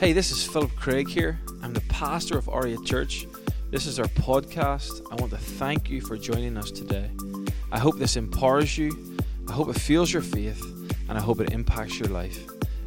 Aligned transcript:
Hey, 0.00 0.14
this 0.14 0.30
is 0.30 0.42
Philip 0.46 0.74
Craig 0.76 1.10
here. 1.10 1.38
I'm 1.62 1.74
the 1.74 1.82
pastor 1.82 2.38
of 2.38 2.48
Aria 2.48 2.78
Church. 2.86 3.26
This 3.70 3.84
is 3.84 3.98
our 3.98 4.06
podcast. 4.06 5.02
I 5.12 5.14
want 5.16 5.30
to 5.32 5.36
thank 5.36 5.90
you 5.90 6.00
for 6.00 6.16
joining 6.16 6.56
us 6.56 6.70
today. 6.70 7.10
I 7.70 7.78
hope 7.78 7.98
this 7.98 8.16
empowers 8.16 8.78
you, 8.78 9.18
I 9.46 9.52
hope 9.52 9.68
it 9.68 9.78
fuels 9.78 10.10
your 10.10 10.22
faith, 10.22 10.64
and 11.10 11.18
I 11.18 11.20
hope 11.20 11.38
it 11.42 11.52
impacts 11.52 11.98
your 11.98 12.08
life. 12.08 12.42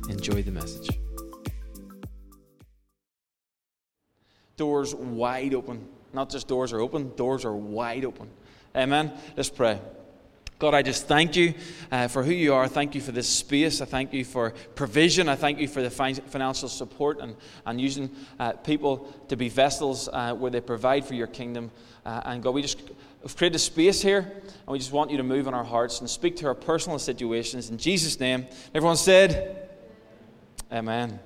Enjoy 0.10 0.42
the 0.42 0.50
message. 0.50 0.90
Doors 4.58 4.96
wide 4.96 5.54
open. 5.54 5.88
Not 6.14 6.32
just 6.32 6.48
doors 6.48 6.74
are 6.74 6.80
open, 6.80 7.16
doors 7.16 7.46
are 7.46 7.56
wide 7.56 8.06
open. 8.06 8.28
Amen. 8.76 9.14
Let's 9.38 9.52
pray. 9.52 9.80
God, 10.60 10.74
I 10.74 10.82
just 10.82 11.08
thank 11.08 11.36
you 11.36 11.54
uh, 11.92 12.08
for 12.08 12.24
who 12.24 12.32
you 12.32 12.54
are. 12.54 12.68
Thank 12.68 12.96
you 12.96 13.02
for 13.02 13.12
this 13.12 13.28
space. 13.28 13.82
I 13.82 13.86
thank 13.86 14.14
you 14.14 14.24
for 14.24 14.54
provision. 14.76 15.28
I 15.28 15.36
thank 15.36 15.60
you 15.60 15.68
for 15.68 15.82
the 15.82 15.90
fi- 15.90 16.14
financial 16.14 16.70
support 16.70 17.20
and, 17.20 17.36
and 17.66 17.82
using 17.82 18.10
uh, 18.40 18.54
people 18.54 19.14
to 19.28 19.36
be 19.36 19.50
vessels 19.50 20.08
uh, 20.14 20.34
where 20.34 20.52
they 20.52 20.62
provide 20.62 21.06
for 21.06 21.16
your 21.16 21.28
kingdom. 21.28 21.72
Uh, 22.06 22.22
and 22.26 22.44
God, 22.44 22.52
we 22.52 22.62
just 22.62 22.80
have 23.24 23.36
created 23.36 23.56
a 23.56 23.60
space 23.60 24.02
here, 24.02 24.20
and 24.20 24.68
we 24.68 24.78
just 24.78 24.92
want 24.92 25.12
you 25.12 25.18
to 25.18 25.24
move 25.24 25.48
in 25.48 25.54
our 25.54 25.64
hearts 25.64 26.00
and 26.00 26.10
speak 26.10 26.36
to 26.38 26.48
our 26.48 26.56
personal 26.56 27.00
situations. 27.00 27.70
In 27.70 27.78
Jesus' 27.78 28.20
name, 28.20 28.46
everyone 28.74 28.98
said, 28.98 29.70
Amen. 30.72 31.20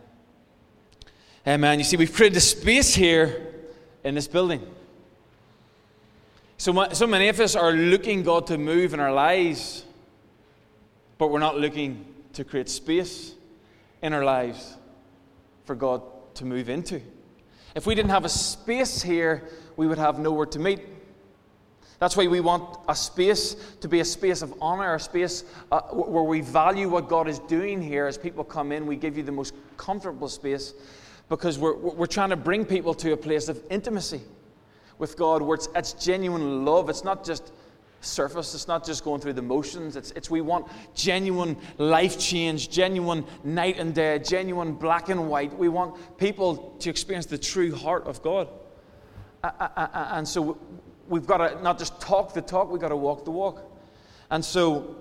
Amen. 1.47 1.79
You 1.79 1.85
see, 1.85 1.95
we've 1.95 2.13
created 2.13 2.37
a 2.37 2.41
space 2.41 2.93
here 2.93 3.53
in 4.03 4.15
this 4.15 4.27
building. 4.27 4.61
So, 6.59 6.87
so 6.91 7.05
many 7.05 7.27
of 7.27 7.39
us 7.39 7.55
are 7.55 7.71
looking 7.71 8.23
God 8.23 8.47
to 8.47 8.57
move 8.57 8.95
in 8.95 8.99
our 8.99 9.13
lives, 9.13 9.85
but 11.19 11.27
we're 11.27 11.39
not 11.39 11.59
looking 11.59 12.03
to 12.33 12.43
create 12.43 12.67
space 12.67 13.35
in 14.01 14.11
our 14.11 14.25
lives 14.25 14.75
for 15.65 15.75
God 15.75 16.01
to 16.35 16.45
move 16.45 16.67
into. 16.67 16.99
If 17.75 17.85
we 17.85 17.93
didn't 17.93 18.09
have 18.09 18.25
a 18.25 18.29
space 18.29 19.03
here, 19.03 19.43
we 19.75 19.85
would 19.85 19.99
have 19.99 20.17
nowhere 20.17 20.47
to 20.47 20.57
meet. 20.57 20.79
That's 21.99 22.17
why 22.17 22.25
we 22.25 22.39
want 22.39 22.79
a 22.87 22.95
space 22.95 23.55
to 23.81 23.87
be 23.87 23.99
a 23.99 24.05
space 24.05 24.41
of 24.41 24.51
honor, 24.59 24.95
a 24.95 24.99
space 24.99 25.43
uh, 25.71 25.81
where 25.81 26.23
we 26.23 26.41
value 26.41 26.89
what 26.89 27.07
God 27.07 27.27
is 27.27 27.37
doing 27.39 27.83
here. 27.83 28.07
As 28.07 28.17
people 28.17 28.43
come 28.43 28.71
in, 28.71 28.87
we 28.87 28.95
give 28.95 29.15
you 29.15 29.21
the 29.21 29.31
most 29.31 29.53
comfortable 29.77 30.27
space 30.27 30.73
because 31.29 31.59
we're, 31.59 31.75
we're 31.75 32.07
trying 32.07 32.31
to 32.31 32.35
bring 32.35 32.65
people 32.65 32.95
to 32.95 33.13
a 33.13 33.17
place 33.17 33.47
of 33.47 33.61
intimacy 33.69 34.21
with 34.99 35.17
God 35.17 35.41
where 35.41 35.55
it's, 35.55 35.69
it's 35.75 35.93
genuine 35.93 36.65
love. 36.65 36.89
It's 36.89 37.03
not 37.03 37.23
just 37.23 37.51
surface, 38.01 38.53
it's 38.53 38.67
not 38.67 38.85
just 38.85 39.03
going 39.03 39.21
through 39.21 39.33
the 39.33 39.41
motions. 39.41 39.95
It's, 39.95 40.11
it's 40.11 40.29
we 40.29 40.41
want 40.41 40.67
genuine 40.93 41.57
life 41.77 42.19
change, 42.19 42.69
genuine 42.69 43.25
night 43.43 43.79
and 43.79 43.93
day, 43.93 44.19
genuine 44.19 44.73
black 44.73 45.09
and 45.09 45.29
white. 45.29 45.57
We 45.57 45.69
want 45.69 46.17
people 46.17 46.75
to 46.79 46.89
experience 46.89 47.25
the 47.25 47.37
true 47.37 47.73
heart 47.75 48.05
of 48.05 48.21
God. 48.21 48.49
And 49.43 50.27
so 50.27 50.57
we've 51.07 51.25
got 51.25 51.37
to 51.37 51.61
not 51.61 51.79
just 51.79 51.99
talk 52.01 52.33
the 52.33 52.41
talk, 52.41 52.71
we've 52.71 52.81
got 52.81 52.89
to 52.89 52.95
walk 52.95 53.25
the 53.25 53.31
walk. 53.31 53.63
And 54.29 54.43
so, 54.43 54.95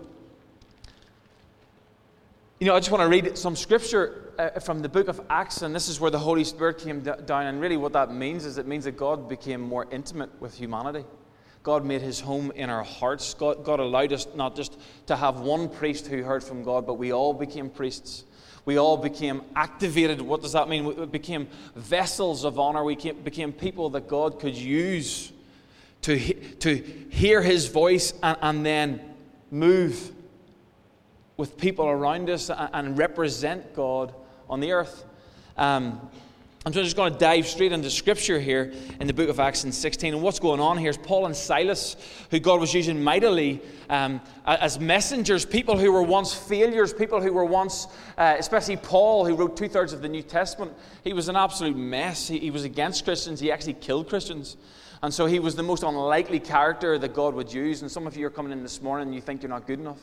you 2.60 2.66
know, 2.66 2.74
I 2.74 2.78
just 2.78 2.90
want 2.90 3.02
to 3.02 3.08
read 3.08 3.36
some 3.36 3.56
scripture 3.56 4.25
uh, 4.38 4.60
from 4.60 4.80
the 4.80 4.88
book 4.88 5.08
of 5.08 5.20
Acts, 5.30 5.62
and 5.62 5.74
this 5.74 5.88
is 5.88 6.00
where 6.00 6.10
the 6.10 6.18
Holy 6.18 6.44
Spirit 6.44 6.78
came 6.78 7.00
d- 7.00 7.10
down. 7.24 7.46
And 7.46 7.60
really, 7.60 7.76
what 7.76 7.92
that 7.94 8.12
means 8.12 8.44
is 8.44 8.58
it 8.58 8.66
means 8.66 8.84
that 8.84 8.96
God 8.96 9.28
became 9.28 9.60
more 9.60 9.86
intimate 9.90 10.30
with 10.40 10.54
humanity. 10.54 11.04
God 11.62 11.84
made 11.84 12.00
his 12.00 12.20
home 12.20 12.52
in 12.54 12.70
our 12.70 12.84
hearts. 12.84 13.34
God, 13.34 13.64
God 13.64 13.80
allowed 13.80 14.12
us 14.12 14.28
not 14.34 14.54
just 14.54 14.78
to 15.06 15.16
have 15.16 15.40
one 15.40 15.68
priest 15.68 16.06
who 16.06 16.22
heard 16.22 16.44
from 16.44 16.62
God, 16.62 16.86
but 16.86 16.94
we 16.94 17.12
all 17.12 17.34
became 17.34 17.70
priests. 17.70 18.24
We 18.64 18.78
all 18.78 18.96
became 18.96 19.42
activated. 19.54 20.20
What 20.20 20.42
does 20.42 20.52
that 20.52 20.68
mean? 20.68 20.84
We 20.84 21.06
became 21.06 21.48
vessels 21.74 22.44
of 22.44 22.58
honor. 22.58 22.84
We 22.84 22.94
became 22.94 23.52
people 23.52 23.90
that 23.90 24.06
God 24.06 24.38
could 24.38 24.56
use 24.56 25.32
to, 26.02 26.18
to 26.18 26.74
hear 27.10 27.42
his 27.42 27.66
voice 27.66 28.12
and, 28.22 28.36
and 28.40 28.66
then 28.66 29.00
move 29.50 30.12
with 31.36 31.56
people 31.56 31.86
around 31.86 32.30
us 32.30 32.50
and, 32.50 32.70
and 32.72 32.98
represent 32.98 33.74
God 33.74 34.14
on 34.48 34.60
the 34.60 34.72
earth. 34.72 35.04
Um, 35.56 36.00
I'm 36.66 36.72
just 36.72 36.96
going 36.96 37.12
to 37.12 37.18
dive 37.18 37.46
straight 37.46 37.70
into 37.70 37.88
scripture 37.90 38.40
here 38.40 38.72
in 38.98 39.06
the 39.06 39.12
book 39.12 39.28
of 39.28 39.38
Acts 39.38 39.62
in 39.62 39.70
16. 39.70 40.14
And 40.14 40.20
what's 40.20 40.40
going 40.40 40.58
on 40.58 40.76
here 40.76 40.90
is 40.90 40.98
Paul 40.98 41.26
and 41.26 41.36
Silas, 41.36 41.94
who 42.32 42.40
God 42.40 42.58
was 42.58 42.74
using 42.74 43.04
mightily 43.04 43.60
um, 43.88 44.20
as 44.44 44.80
messengers, 44.80 45.46
people 45.46 45.78
who 45.78 45.92
were 45.92 46.02
once 46.02 46.34
failures, 46.34 46.92
people 46.92 47.20
who 47.20 47.32
were 47.32 47.44
once, 47.44 47.86
uh, 48.18 48.34
especially 48.36 48.76
Paul, 48.76 49.24
who 49.24 49.36
wrote 49.36 49.56
two 49.56 49.68
thirds 49.68 49.92
of 49.92 50.02
the 50.02 50.08
New 50.08 50.22
Testament, 50.22 50.72
he 51.04 51.12
was 51.12 51.28
an 51.28 51.36
absolute 51.36 51.76
mess. 51.76 52.26
He, 52.26 52.40
he 52.40 52.50
was 52.50 52.64
against 52.64 53.04
Christians, 53.04 53.38
he 53.38 53.52
actually 53.52 53.74
killed 53.74 54.08
Christians. 54.08 54.56
And 55.04 55.14
so 55.14 55.26
he 55.26 55.38
was 55.38 55.54
the 55.54 55.62
most 55.62 55.84
unlikely 55.84 56.40
character 56.40 56.98
that 56.98 57.14
God 57.14 57.34
would 57.34 57.52
use. 57.52 57.82
And 57.82 57.88
some 57.88 58.08
of 58.08 58.16
you 58.16 58.26
are 58.26 58.30
coming 58.30 58.50
in 58.50 58.64
this 58.64 58.82
morning 58.82 59.06
and 59.06 59.14
you 59.14 59.20
think 59.20 59.40
you're 59.40 59.50
not 59.50 59.68
good 59.68 59.78
enough 59.78 60.00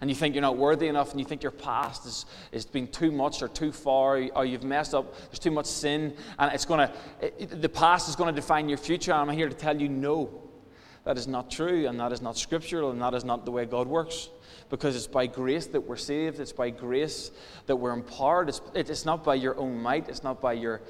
and 0.00 0.10
you 0.10 0.16
think 0.16 0.34
you're 0.34 0.42
not 0.42 0.56
worthy 0.56 0.88
enough 0.88 1.10
and 1.10 1.20
you 1.20 1.26
think 1.26 1.42
your 1.42 1.52
past 1.52 2.06
is, 2.06 2.26
is 2.52 2.64
been 2.64 2.88
too 2.88 3.10
much 3.12 3.42
or 3.42 3.48
too 3.48 3.72
far 3.72 4.22
or 4.34 4.44
you've 4.44 4.64
messed 4.64 4.94
up, 4.94 5.16
there's 5.28 5.38
too 5.38 5.50
much 5.50 5.66
sin, 5.66 6.14
and 6.38 6.52
it's 6.52 6.64
going 6.64 6.88
to, 6.88 7.46
the 7.46 7.68
past 7.68 8.08
is 8.08 8.16
going 8.16 8.34
to 8.34 8.40
define 8.40 8.68
your 8.68 8.78
future. 8.78 9.12
I'm 9.12 9.28
here 9.28 9.48
to 9.48 9.54
tell 9.54 9.80
you 9.80 9.88
no, 9.88 10.42
that 11.04 11.16
is 11.16 11.28
not 11.28 11.50
true, 11.50 11.86
and 11.86 12.00
that 12.00 12.10
is 12.10 12.20
not 12.20 12.36
scriptural, 12.36 12.90
and 12.90 13.00
that 13.00 13.14
is 13.14 13.24
not 13.24 13.44
the 13.44 13.52
way 13.52 13.64
God 13.64 13.86
works. 13.86 14.28
Because 14.68 14.96
it's 14.96 15.06
by 15.06 15.28
grace 15.28 15.66
that 15.66 15.80
we're 15.80 15.96
saved, 15.96 16.40
it's 16.40 16.52
by 16.52 16.70
grace 16.70 17.30
that 17.66 17.76
we're 17.76 17.92
empowered. 17.92 18.48
It's, 18.48 18.60
it's 18.74 19.04
not 19.04 19.22
by 19.22 19.36
your 19.36 19.56
own 19.56 19.80
might, 19.80 20.08
it's 20.08 20.24
not 20.24 20.40
by 20.40 20.54
your, 20.54 20.82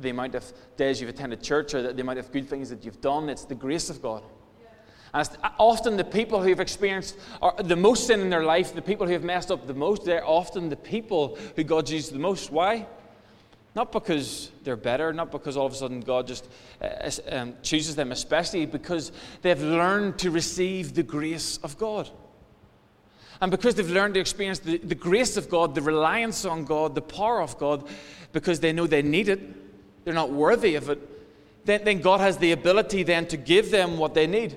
the 0.00 0.10
amount 0.10 0.34
of 0.34 0.52
days 0.76 1.00
you've 1.00 1.10
attended 1.10 1.40
church 1.40 1.74
or 1.74 1.82
the, 1.82 1.92
the 1.92 2.02
amount 2.02 2.18
of 2.18 2.32
good 2.32 2.48
things 2.48 2.70
that 2.70 2.84
you've 2.84 3.00
done. 3.00 3.28
It's 3.28 3.44
the 3.44 3.54
grace 3.54 3.88
of 3.88 4.02
God. 4.02 4.24
And 5.14 5.28
often 5.58 5.96
the 5.96 6.04
people 6.04 6.42
who 6.42 6.48
have 6.48 6.60
experienced 6.60 7.18
the 7.62 7.76
most 7.76 8.06
sin 8.06 8.20
in 8.20 8.30
their 8.30 8.44
life, 8.44 8.74
the 8.74 8.80
people 8.80 9.06
who 9.06 9.12
have 9.12 9.24
messed 9.24 9.50
up 9.50 9.66
the 9.66 9.74
most, 9.74 10.04
they're 10.04 10.26
often 10.26 10.70
the 10.70 10.76
people 10.76 11.36
who 11.54 11.64
God 11.64 11.88
uses 11.88 12.10
the 12.10 12.18
most. 12.18 12.50
Why? 12.50 12.86
Not 13.74 13.92
because 13.92 14.50
they're 14.64 14.76
better, 14.76 15.12
not 15.12 15.30
because 15.30 15.56
all 15.56 15.66
of 15.66 15.72
a 15.72 15.76
sudden 15.76 16.00
God 16.00 16.26
just 16.26 16.48
uh, 16.80 17.10
um, 17.30 17.54
chooses 17.62 17.94
them, 17.94 18.10
especially 18.10 18.64
because 18.64 19.12
they've 19.42 19.60
learned 19.60 20.18
to 20.20 20.30
receive 20.30 20.94
the 20.94 21.02
grace 21.02 21.58
of 21.58 21.76
God. 21.76 22.08
And 23.40 23.50
because 23.50 23.74
they've 23.74 23.90
learned 23.90 24.14
to 24.14 24.20
experience 24.20 24.60
the, 24.60 24.78
the 24.78 24.94
grace 24.94 25.36
of 25.36 25.50
God, 25.50 25.74
the 25.74 25.82
reliance 25.82 26.44
on 26.44 26.64
God, 26.64 26.94
the 26.94 27.02
power 27.02 27.42
of 27.42 27.58
God, 27.58 27.86
because 28.32 28.60
they 28.60 28.72
know 28.72 28.86
they 28.86 29.02
need 29.02 29.28
it, 29.28 30.04
they're 30.04 30.14
not 30.14 30.30
worthy 30.30 30.74
of 30.74 30.88
it, 30.88 31.66
then, 31.66 31.84
then 31.84 32.00
God 32.00 32.20
has 32.20 32.38
the 32.38 32.52
ability 32.52 33.02
then 33.02 33.26
to 33.26 33.36
give 33.36 33.70
them 33.70 33.98
what 33.98 34.14
they 34.14 34.26
need 34.26 34.56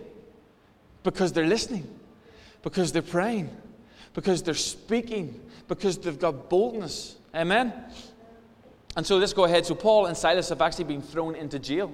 because 1.06 1.32
they're 1.32 1.48
listening, 1.48 1.88
because 2.62 2.92
they're 2.92 3.02
praying, 3.02 3.50
because 4.14 4.44
they're 4.44 4.54
speaking, 4.54 5.40
because 5.70 5.98
they've 5.98 6.20
got 6.20 6.50
boldness. 6.50 7.16
Amen? 7.34 7.72
And 8.98 9.06
so 9.06 9.18
let's 9.18 9.32
go 9.32 9.46
ahead. 9.46 9.66
So 9.66 9.76
Paul 9.76 10.08
and 10.08 10.18
Silas 10.18 10.50
have 10.50 10.62
actually 10.62 10.86
been 10.86 11.02
thrown 11.02 11.36
into 11.36 11.60
jail. 11.60 11.94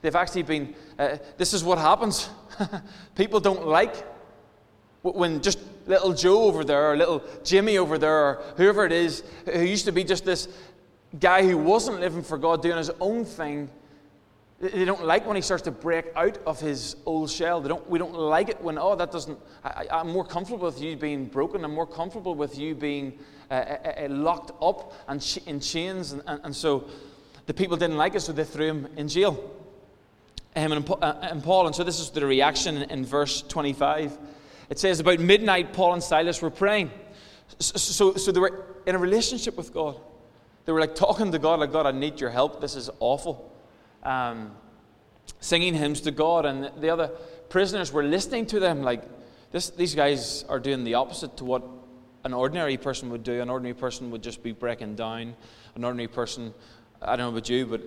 They've 0.00 0.14
actually 0.14 0.42
been, 0.42 0.74
uh, 0.98 1.16
this 1.36 1.52
is 1.52 1.64
what 1.64 1.78
happens. 1.78 2.28
People 3.16 3.40
don't 3.40 3.66
like 3.66 3.94
when 5.02 5.40
just 5.40 5.58
little 5.86 6.12
Joe 6.12 6.42
over 6.42 6.62
there, 6.64 6.92
or 6.92 6.96
little 6.96 7.24
Jimmy 7.42 7.78
over 7.78 7.98
there, 7.98 8.14
or 8.14 8.42
whoever 8.56 8.84
it 8.84 8.92
is, 8.92 9.24
who 9.52 9.60
used 9.60 9.84
to 9.86 9.92
be 9.92 10.04
just 10.04 10.24
this 10.24 10.48
guy 11.18 11.42
who 11.42 11.58
wasn't 11.58 12.00
living 12.00 12.22
for 12.22 12.38
God, 12.38 12.62
doing 12.62 12.76
his 12.76 12.90
own 13.00 13.24
thing, 13.24 13.68
they 14.62 14.84
don't 14.84 15.04
like 15.04 15.26
when 15.26 15.34
he 15.34 15.42
starts 15.42 15.64
to 15.64 15.72
break 15.72 16.06
out 16.14 16.38
of 16.46 16.60
his 16.60 16.94
old 17.04 17.28
shell. 17.28 17.60
They 17.60 17.68
don't, 17.68 17.90
we 17.90 17.98
don't 17.98 18.14
like 18.14 18.48
it 18.48 18.62
when, 18.62 18.78
oh, 18.78 18.94
that 18.94 19.10
doesn't, 19.10 19.36
I, 19.64 19.86
am 19.90 20.10
more 20.10 20.24
comfortable 20.24 20.66
with 20.66 20.80
you 20.80 20.96
being 20.96 21.26
broken. 21.26 21.64
I'm 21.64 21.74
more 21.74 21.86
comfortable 21.86 22.36
with 22.36 22.56
you 22.56 22.76
being 22.76 23.18
uh, 23.50 23.54
uh, 23.54 24.04
uh 24.04 24.08
locked 24.08 24.52
up 24.62 24.92
and 25.08 25.40
in 25.46 25.58
chains. 25.58 26.12
And, 26.12 26.22
and, 26.28 26.40
and, 26.44 26.54
so 26.54 26.88
the 27.46 27.54
people 27.54 27.76
didn't 27.76 27.96
like 27.96 28.14
it, 28.14 28.20
so 28.20 28.30
they 28.30 28.44
threw 28.44 28.68
him 28.68 28.88
in 28.96 29.08
jail. 29.08 29.32
Um, 30.54 30.70
and, 30.70 30.88
uh, 30.88 31.14
and, 31.22 31.42
Paul, 31.42 31.66
and 31.66 31.74
so 31.74 31.82
this 31.82 31.98
is 31.98 32.10
the 32.10 32.24
reaction 32.24 32.76
in, 32.76 32.88
in, 32.88 33.04
verse 33.04 33.42
25. 33.42 34.16
It 34.70 34.78
says, 34.78 35.00
About 35.00 35.18
midnight, 35.18 35.72
Paul 35.72 35.94
and 35.94 36.02
Silas 36.02 36.40
were 36.40 36.50
praying. 36.50 36.92
So, 37.58 37.78
so, 37.78 38.14
so 38.14 38.30
they 38.30 38.38
were 38.38 38.64
in 38.86 38.94
a 38.94 38.98
relationship 38.98 39.56
with 39.56 39.74
God. 39.74 39.96
They 40.66 40.72
were 40.72 40.80
like 40.80 40.94
talking 40.94 41.32
to 41.32 41.40
God, 41.40 41.58
like, 41.58 41.72
God, 41.72 41.86
I 41.86 41.90
need 41.90 42.20
your 42.20 42.30
help. 42.30 42.60
This 42.60 42.76
is 42.76 42.88
awful 43.00 43.51
um, 44.02 44.52
singing 45.40 45.74
hymns 45.74 46.00
to 46.02 46.10
God, 46.10 46.46
and 46.46 46.70
the 46.80 46.90
other 46.90 47.08
prisoners 47.48 47.92
were 47.92 48.02
listening 48.02 48.46
to 48.46 48.60
them 48.60 48.82
like 48.82 49.02
this, 49.50 49.70
these 49.70 49.94
guys 49.94 50.44
are 50.48 50.58
doing 50.58 50.84
the 50.84 50.94
opposite 50.94 51.36
to 51.36 51.44
what 51.44 51.62
an 52.24 52.32
ordinary 52.32 52.76
person 52.76 53.10
would 53.10 53.22
do. 53.22 53.40
An 53.40 53.50
ordinary 53.50 53.74
person 53.74 54.10
would 54.10 54.22
just 54.22 54.42
be 54.42 54.52
breaking 54.52 54.94
down. 54.94 55.34
An 55.74 55.84
ordinary 55.84 56.08
person, 56.08 56.54
I 57.00 57.16
don't 57.16 57.26
know 57.26 57.36
about 57.36 57.48
you, 57.48 57.66
but 57.66 57.82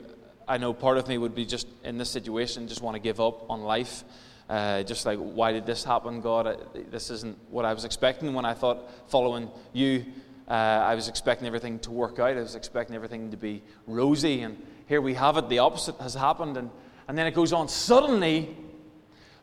I 0.47 0.57
know 0.57 0.73
part 0.73 0.97
of 0.97 1.07
me 1.07 1.17
would 1.17 1.33
be 1.33 1.45
just 1.45 1.67
in 1.83 1.97
this 1.97 2.09
situation, 2.09 2.67
just 2.67 2.81
want 2.81 2.95
to 2.95 3.01
give 3.01 3.19
up 3.19 3.49
on 3.49 3.61
life. 3.61 4.03
Uh, 4.47 4.83
just 4.83 5.07
like, 5.07 5.17
why 5.17 5.51
did 5.51 5.65
this 5.65 5.83
happen, 5.83 6.21
God? 6.21 6.45
I, 6.45 6.55
this 6.91 7.09
isn't 7.09 7.35
what 7.49 7.65
I 7.65 7.73
was 7.73 7.83
expecting 7.83 8.35
when 8.35 8.45
I 8.45 8.53
thought 8.53 9.09
following 9.09 9.49
you 9.73 10.05
uh, 10.47 10.53
I 10.53 10.93
was 10.93 11.07
expecting 11.07 11.47
everything 11.47 11.79
to 11.79 11.91
work 11.91 12.19
out. 12.19 12.37
I 12.37 12.41
was 12.41 12.55
expecting 12.55 12.95
everything 12.95 13.31
to 13.31 13.37
be 13.37 13.63
rosy. 13.87 14.41
And 14.41 14.63
here 14.87 15.01
we 15.01 15.13
have 15.15 15.37
it. 15.37 15.49
The 15.49 15.59
opposite 15.59 15.95
has 15.99 16.13
happened. 16.13 16.57
And, 16.57 16.69
and 17.07 17.17
then 17.17 17.27
it 17.27 17.33
goes 17.33 17.53
on. 17.53 17.67
Suddenly, 17.67 18.55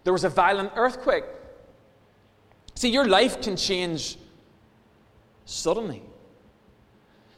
there 0.05 0.13
was 0.13 0.25
a 0.25 0.29
violent 0.29 0.73
earthquake. 0.77 1.25
See, 2.75 2.91
your 2.91 3.07
life 3.07 3.41
can 3.41 3.57
change 3.57 4.17
suddenly. 5.45 6.03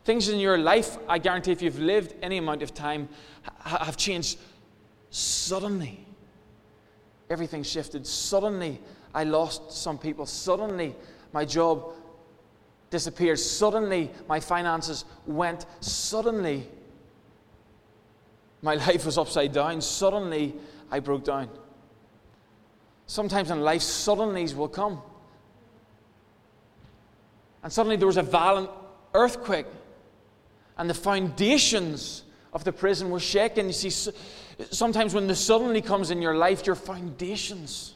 Things 0.04 0.28
in 0.28 0.38
your 0.38 0.58
life, 0.58 0.98
I 1.08 1.18
guarantee, 1.18 1.52
if 1.52 1.62
you've 1.62 1.78
lived 1.78 2.14
any 2.22 2.36
amount 2.38 2.62
of 2.62 2.74
time, 2.74 3.08
have 3.64 3.96
changed 3.96 4.38
suddenly. 5.10 6.06
Everything 7.30 7.62
shifted. 7.62 8.06
Suddenly, 8.06 8.80
I 9.14 9.24
lost 9.24 9.72
some 9.72 9.96
people. 9.96 10.26
Suddenly, 10.26 10.94
my 11.32 11.44
job 11.46 11.94
disappeared. 12.90 13.38
Suddenly, 13.38 14.10
my 14.28 14.40
finances 14.40 15.06
went. 15.26 15.64
Suddenly, 15.80 16.68
my 18.64 18.74
life 18.86 19.04
was 19.04 19.18
upside 19.18 19.52
down. 19.52 19.80
Suddenly, 19.80 20.54
I 20.90 20.98
broke 20.98 21.24
down. 21.24 21.50
Sometimes 23.06 23.50
in 23.50 23.60
life, 23.60 23.82
suddenlies 23.82 24.56
will 24.56 24.68
come. 24.68 25.00
And 27.62 27.72
suddenly 27.72 27.96
there 27.96 28.06
was 28.06 28.16
a 28.16 28.22
violent 28.22 28.70
earthquake, 29.12 29.66
and 30.76 30.88
the 30.88 30.94
foundations 30.94 32.24
of 32.52 32.64
the 32.64 32.72
prison 32.72 33.10
were 33.10 33.20
shaken. 33.20 33.66
You 33.66 33.72
see, 33.72 34.12
sometimes 34.70 35.14
when 35.14 35.26
the 35.26 35.34
suddenly 35.34 35.82
comes 35.82 36.10
in 36.10 36.22
your 36.22 36.36
life, 36.36 36.66
your 36.66 36.76
foundations. 36.76 37.94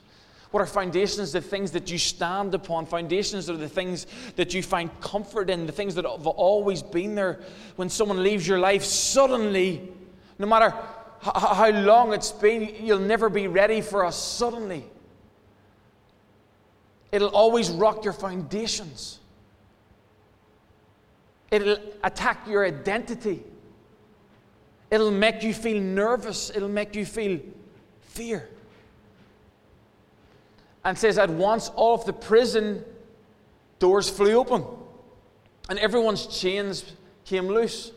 What 0.51 0.63
are 0.63 0.67
foundations? 0.67 1.33
The 1.33 1.41
things 1.41 1.71
that 1.73 1.91
you 1.91 1.99
stand 1.99 2.55
upon. 2.55 2.87
Foundations 2.87 3.51
are 3.51 3.57
the 3.57 3.69
things 3.69 4.07
that 4.37 4.55
you 4.55 4.63
find 4.63 4.91
comfort 5.01 5.51
in, 5.51 5.67
the 5.67 5.73
things 5.73 5.95
that 5.95 6.07
have 6.07 6.27
always 6.27 6.83
been 6.83 7.15
there. 7.15 7.41
When 7.77 7.89
someone 7.91 8.23
leaves 8.23 8.49
your 8.49 8.59
life, 8.59 8.83
suddenly, 8.83 9.93
no 10.39 10.47
matter 10.47 10.75
how 11.21 11.71
long 11.71 12.13
it's 12.13 12.31
been, 12.31 12.75
you'll 12.81 12.99
never 13.01 13.29
be 13.29 13.49
ready 13.49 13.81
for 13.81 14.05
us 14.05 14.17
suddenly. 14.17 14.85
It'll 17.11 17.29
always 17.29 17.71
rock 17.71 18.05
your 18.05 18.13
foundations. 18.13 19.19
It'll 21.51 21.79
attack 22.05 22.47
your 22.47 22.65
identity. 22.65 23.43
It'll 24.91 25.11
make 25.11 25.43
you 25.43 25.55
feel 25.55 25.81
nervous. 25.81 26.51
It'll 26.55 26.69
make 26.69 26.95
you 26.95 27.05
feel 27.05 27.41
fear. 28.03 28.49
And 30.85 30.97
says, 30.97 31.19
at 31.19 31.31
once 31.31 31.71
all 31.71 31.95
of 31.95 32.05
the 32.05 32.13
prison 32.13 32.85
doors 33.79 34.09
flew 34.09 34.37
open 34.37 34.65
and 35.69 35.79
everyone's 35.79 36.27
chains 36.27 36.85
came 37.25 37.49
loose. 37.49 37.93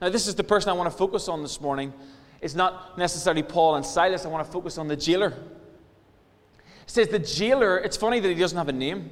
Now, 0.00 0.08
this 0.08 0.28
is 0.28 0.34
the 0.34 0.44
person 0.44 0.70
I 0.70 0.74
want 0.74 0.90
to 0.90 0.96
focus 0.96 1.28
on 1.28 1.42
this 1.42 1.60
morning. 1.60 1.92
It's 2.40 2.54
not 2.54 2.96
necessarily 2.96 3.42
Paul 3.42 3.76
and 3.76 3.84
Silas. 3.84 4.24
I 4.24 4.28
want 4.28 4.46
to 4.46 4.52
focus 4.52 4.78
on 4.78 4.86
the 4.86 4.96
jailer. 4.96 5.28
It 5.28 6.90
says 6.90 7.08
the 7.08 7.18
jailer, 7.18 7.78
it's 7.78 7.96
funny 7.96 8.20
that 8.20 8.28
he 8.28 8.34
doesn't 8.34 8.56
have 8.56 8.68
a 8.68 8.72
name. 8.72 9.10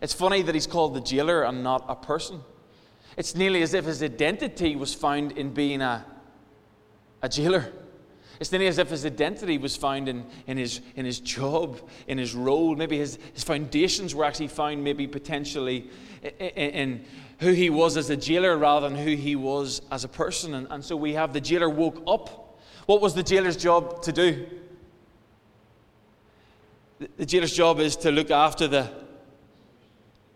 It's 0.00 0.12
funny 0.12 0.42
that 0.42 0.54
he's 0.54 0.66
called 0.66 0.94
the 0.94 1.00
jailer 1.00 1.44
and 1.44 1.62
not 1.62 1.84
a 1.88 1.94
person. 1.94 2.40
It's 3.16 3.34
nearly 3.34 3.62
as 3.62 3.74
if 3.74 3.84
his 3.84 4.02
identity 4.02 4.74
was 4.76 4.92
found 4.92 5.32
in 5.32 5.54
being 5.54 5.80
a, 5.80 6.04
a 7.22 7.28
jailer. 7.28 7.72
It's 8.40 8.50
nearly 8.50 8.66
as 8.66 8.78
if 8.78 8.90
his 8.90 9.06
identity 9.06 9.58
was 9.58 9.76
found 9.76 10.08
in, 10.08 10.26
in, 10.48 10.56
his, 10.56 10.80
in 10.96 11.06
his 11.06 11.20
job, 11.20 11.80
in 12.08 12.18
his 12.18 12.34
role. 12.34 12.74
Maybe 12.74 12.98
his, 12.98 13.18
his 13.32 13.44
foundations 13.44 14.14
were 14.14 14.24
actually 14.24 14.48
found, 14.48 14.82
maybe 14.82 15.06
potentially, 15.06 15.88
in, 16.40 16.48
in 16.48 17.04
who 17.40 17.52
he 17.52 17.70
was 17.70 17.96
as 17.96 18.10
a 18.10 18.16
jailer 18.16 18.56
rather 18.56 18.88
than 18.88 18.98
who 18.98 19.14
he 19.14 19.36
was 19.36 19.82
as 19.90 20.04
a 20.04 20.08
person. 20.08 20.54
And, 20.54 20.66
and 20.70 20.84
so 20.84 20.96
we 20.96 21.14
have 21.14 21.32
the 21.32 21.40
jailer 21.40 21.68
woke 21.68 22.02
up. 22.06 22.60
What 22.86 23.00
was 23.00 23.14
the 23.14 23.22
jailer's 23.22 23.56
job 23.56 24.02
to 24.02 24.12
do? 24.12 24.46
The, 26.98 27.08
the 27.16 27.26
jailer's 27.26 27.52
job 27.52 27.80
is 27.80 27.96
to 27.96 28.10
look 28.10 28.30
after 28.30 28.68
the, 28.68 28.90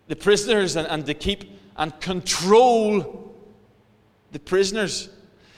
the 0.07 0.15
prisoners 0.15 0.75
and, 0.75 0.87
and 0.87 1.05
to 1.05 1.13
keep 1.13 1.59
and 1.77 1.97
control 2.01 3.33
the 4.31 4.39
prisoners. 4.39 5.09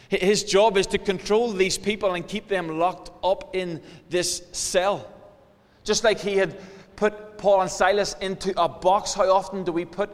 His 0.10 0.44
job 0.44 0.78
is 0.78 0.88
to 0.88 0.98
control 0.98 1.52
these 1.52 1.78
people 1.78 2.14
and 2.14 2.28
keep 2.28 2.48
them 2.48 2.78
locked 2.78 3.12
up 3.24 3.56
in 3.56 3.82
this 4.10 4.44
cell. 4.52 5.10
Just 5.84 6.04
like 6.04 6.20
he 6.20 6.38
had 6.38 6.60
put 6.96 7.38
Paul 7.38 7.62
and 7.62 7.72
Silas 7.72 8.16
into 8.22 8.54
a 8.62 8.68
box, 8.70 9.14
how 9.14 9.34
often 9.34 9.64
do 9.64 9.72
we 9.72 9.86
put 9.86 10.10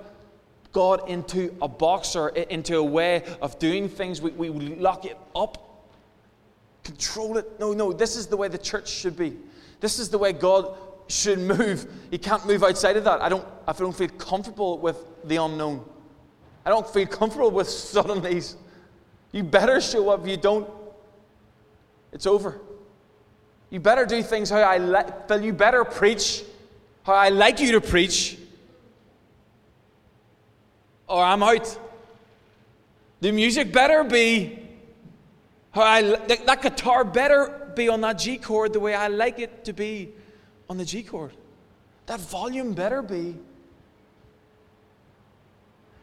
God 0.72 1.10
into 1.10 1.56
a 1.62 1.68
box 1.68 2.16
or 2.16 2.30
into 2.30 2.78
a 2.78 2.84
way 2.84 3.24
of 3.42 3.58
doing 3.60 3.90
things? 3.90 4.22
We, 4.22 4.32
we 4.32 4.76
lock 4.76 5.06
it 5.06 5.18
up, 5.36 5.90
control 6.84 7.38
it. 7.38 7.60
No, 7.60 7.74
no, 7.74 7.94
this 7.94 8.16
is 8.16 8.28
the 8.28 8.38
way 8.38 8.48
the 8.48 8.58
church 8.58 8.90
should 8.90 9.18
be. 9.18 9.38
This 9.80 10.00
is 10.00 10.10
the 10.10 10.18
way 10.18 10.34
God 10.34 10.76
should 11.08 11.40
move. 11.40 11.90
He 12.12 12.18
can't 12.18 12.46
move 12.46 12.64
outside 12.64 12.98
of 12.98 13.04
that. 13.06 13.22
I 13.22 13.30
don't, 13.30 13.46
I 13.68 13.74
don't 13.74 13.96
feel 13.96 14.10
comfortable 14.10 14.78
with 14.78 14.98
the 15.24 15.38
unknown. 15.38 15.86
I 16.66 16.70
don't 16.70 16.88
feel 16.88 17.08
comfortable 17.08 17.52
with 17.52 17.68
suddenlies. 17.68 18.56
You 19.32 19.44
better 19.44 19.80
show 19.80 20.10
up. 20.10 20.22
If 20.22 20.28
you 20.28 20.38
don't, 20.38 20.70
it's 22.12 22.26
over. 22.26 22.60
You 23.70 23.80
better 23.80 24.06
do 24.06 24.22
things 24.24 24.50
how 24.50 24.60
I 24.60 24.78
like. 24.78 25.08
You 25.42 25.54
better 25.54 25.84
preach 25.84 26.44
how 27.04 27.14
I 27.14 27.30
like 27.30 27.60
you 27.60 27.72
to 27.74 27.82
preach, 27.82 28.38
or 31.08 31.24
I'm 31.24 31.44
out. 31.44 31.80
The 33.22 33.32
music 33.32 33.72
better 33.72 34.04
be 34.04 34.68
I 35.74 36.02
that, 36.02 36.46
that 36.46 36.62
guitar 36.62 37.04
better 37.04 37.72
be 37.76 37.90
on 37.90 38.02
that 38.02 38.18
G 38.18 38.38
chord 38.38 38.74
the 38.74 38.80
way 38.80 38.94
I 38.94 39.08
like 39.08 39.40
it 39.40 39.66
to 39.66 39.74
be 39.74 40.10
on 40.70 40.78
the 40.78 40.86
G 40.86 41.04
chord. 41.04 41.34
That 42.08 42.20
volume 42.20 42.74
better 42.74 43.02
be. 43.02 43.36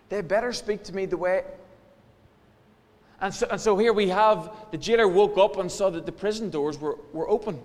They 0.08 0.20
better 0.20 0.52
speak 0.52 0.84
to 0.84 0.94
me 0.94 1.06
the 1.06 1.16
way. 1.16 1.44
And 3.20 3.32
so, 3.32 3.46
and 3.50 3.60
so 3.60 3.76
here 3.78 3.92
we 3.92 4.08
have 4.10 4.52
the 4.70 4.76
jailer 4.76 5.08
woke 5.08 5.38
up 5.38 5.56
and 5.56 5.70
saw 5.70 5.88
that 5.90 6.04
the 6.04 6.12
prison 6.12 6.50
doors 6.50 6.78
were, 6.78 6.98
were 7.12 7.28
open. 7.28 7.60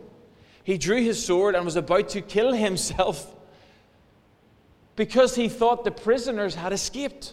He 0.64 0.78
drew 0.78 1.02
his 1.02 1.24
sword 1.24 1.56
and 1.56 1.66
was 1.66 1.76
about 1.76 2.10
to 2.10 2.22
kill 2.22 2.54
himself 2.54 3.36
because 5.00 5.34
he 5.34 5.48
thought 5.48 5.86
the 5.86 5.92
prisoners 5.92 6.56
had 6.56 6.74
escaped. 6.74 7.32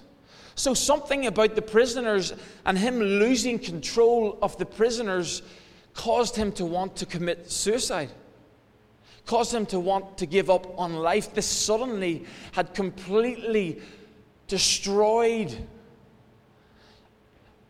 So, 0.55 0.73
something 0.73 1.27
about 1.27 1.57
the 1.57 1.63
prisoners 1.63 2.33
and 2.65 2.79
him 2.79 3.01
losing 3.01 3.59
control 3.59 4.39
of 4.41 4.57
the 4.57 4.65
prisoners 4.65 5.43
caused 5.93 6.37
him 6.37 6.53
to 6.53 6.65
want 6.65 6.95
to 6.95 7.07
commit 7.07 7.51
suicide 7.51 8.11
caused 9.27 9.53
him 9.53 9.67
to 9.67 9.81
want 9.81 10.19
to 10.19 10.27
give 10.27 10.49
up 10.49 10.79
on 10.79 10.95
life. 10.95 11.35
This 11.35 11.47
suddenly 11.47 12.25
had 12.53 12.73
completely 12.73 13.81
destroyed, 14.47 15.53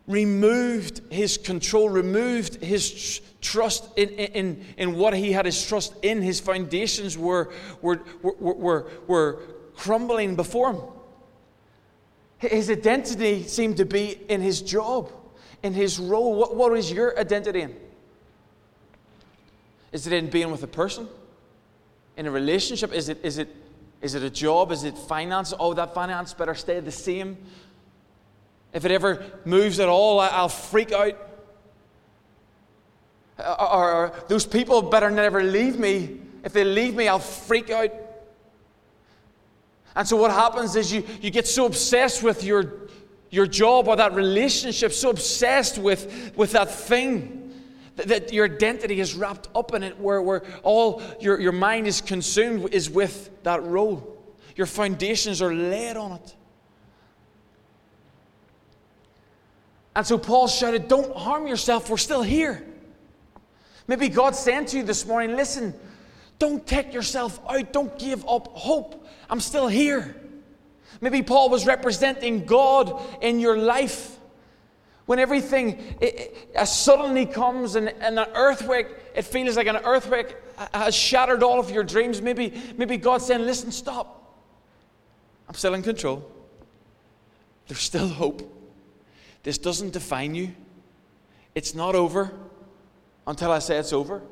removed 0.06 1.00
his 1.10 1.38
control, 1.38 1.88
removed 1.88 2.62
his 2.62 3.22
trust 3.40 3.88
in, 3.96 4.10
in, 4.10 4.64
in 4.76 4.96
what 4.96 5.14
he 5.14 5.32
had 5.32 5.46
his 5.46 5.66
trust 5.66 5.94
in. 6.02 6.20
His 6.20 6.40
foundations 6.40 7.16
were, 7.16 7.50
were, 7.80 8.04
were, 8.22 8.52
were, 8.52 8.90
were 9.06 9.55
crumbling 9.76 10.36
before 10.36 10.72
him. 10.72 10.82
His 12.38 12.70
identity 12.70 13.44
seemed 13.44 13.78
to 13.78 13.84
be 13.84 14.18
in 14.28 14.40
his 14.40 14.60
job, 14.60 15.10
in 15.62 15.72
his 15.72 15.98
role. 15.98 16.34
What, 16.34 16.56
what 16.56 16.76
is 16.76 16.90
your 16.90 17.18
identity 17.18 17.62
in? 17.62 17.76
Is 19.92 20.06
it 20.06 20.12
in 20.12 20.28
being 20.28 20.50
with 20.50 20.62
a 20.62 20.66
person? 20.66 21.08
in 22.16 22.26
a 22.26 22.30
relationship? 22.30 22.92
Is 22.92 23.08
it, 23.08 23.18
is 23.22 23.38
it, 23.38 23.54
is 24.00 24.14
it 24.14 24.22
a 24.22 24.30
job? 24.30 24.72
Is 24.72 24.84
it 24.84 24.96
finance? 24.96 25.52
Oh, 25.58 25.74
that 25.74 25.94
finance 25.94 26.32
better 26.34 26.54
stay 26.54 26.80
the 26.80 26.92
same. 26.92 27.36
If 28.72 28.84
it 28.84 28.90
ever 28.90 29.24
moves 29.44 29.80
at 29.80 29.88
all, 29.88 30.20
I'll 30.20 30.48
freak 30.48 30.92
out. 30.92 31.16
Or, 33.38 33.92
or 33.92 34.12
those 34.28 34.46
people 34.46 34.82
better 34.82 35.10
never 35.10 35.42
leave 35.42 35.78
me. 35.78 36.20
If 36.42 36.52
they 36.52 36.64
leave 36.64 36.94
me, 36.94 37.08
I'll 37.08 37.18
freak 37.18 37.70
out. 37.70 37.90
And 39.96 40.06
so 40.06 40.16
what 40.16 40.30
happens 40.30 40.76
is 40.76 40.92
you, 40.92 41.04
you 41.22 41.30
get 41.30 41.48
so 41.48 41.64
obsessed 41.64 42.22
with 42.22 42.44
your, 42.44 42.88
your 43.30 43.46
job 43.46 43.88
or 43.88 43.96
that 43.96 44.12
relationship, 44.12 44.92
so 44.92 45.08
obsessed 45.08 45.78
with, 45.78 46.32
with 46.36 46.52
that 46.52 46.70
thing 46.70 47.42
that 47.96 48.30
your 48.30 48.44
identity 48.44 49.00
is 49.00 49.14
wrapped 49.14 49.48
up 49.54 49.72
in 49.72 49.82
it, 49.82 49.98
where, 49.98 50.20
where 50.20 50.42
all 50.62 51.02
your, 51.18 51.40
your 51.40 51.52
mind 51.52 51.86
is 51.86 52.02
consumed 52.02 52.68
is 52.74 52.90
with 52.90 53.30
that 53.42 53.62
role. 53.62 54.22
Your 54.54 54.66
foundations 54.66 55.40
are 55.40 55.54
laid 55.54 55.96
on 55.96 56.12
it. 56.12 56.36
And 59.94 60.06
so 60.06 60.18
Paul 60.18 60.46
shouted, 60.46 60.88
Don't 60.88 61.16
harm 61.16 61.46
yourself, 61.46 61.88
we're 61.88 61.96
still 61.96 62.22
here. 62.22 62.66
Maybe 63.88 64.10
God's 64.10 64.38
saying 64.38 64.66
to 64.66 64.76
you 64.76 64.82
this 64.82 65.06
morning, 65.06 65.36
Listen, 65.36 65.72
don't 66.38 66.66
take 66.66 66.92
yourself 66.92 67.40
out, 67.48 67.72
don't 67.72 67.98
give 67.98 68.26
up 68.28 68.48
hope. 68.48 69.06
I'm 69.30 69.40
still 69.40 69.68
here. 69.68 70.16
Maybe 71.00 71.22
Paul 71.22 71.50
was 71.50 71.66
representing 71.66 72.44
God 72.44 73.00
in 73.20 73.40
your 73.40 73.56
life. 73.56 74.18
When 75.06 75.18
everything 75.18 75.96
it, 76.00 76.48
it, 76.54 76.66
suddenly 76.66 77.26
comes 77.26 77.76
and, 77.76 77.88
and 77.88 78.18
an 78.18 78.26
earthquake, 78.34 78.88
it 79.14 79.22
feels 79.22 79.56
like 79.56 79.68
an 79.68 79.76
earthquake 79.76 80.34
has 80.74 80.94
shattered 80.94 81.42
all 81.42 81.60
of 81.60 81.70
your 81.70 81.84
dreams. 81.84 82.20
Maybe, 82.20 82.60
maybe 82.76 82.96
God's 82.96 83.26
saying, 83.26 83.42
Listen, 83.42 83.70
stop. 83.70 84.16
I'm 85.48 85.54
still 85.54 85.74
in 85.74 85.82
control. 85.82 86.28
There's 87.68 87.80
still 87.80 88.08
hope. 88.08 88.52
This 89.42 89.58
doesn't 89.58 89.92
define 89.92 90.34
you. 90.34 90.54
It's 91.54 91.74
not 91.74 91.94
over 91.94 92.32
until 93.26 93.52
I 93.52 93.60
say 93.60 93.78
it's 93.78 93.92
over. 93.92 94.22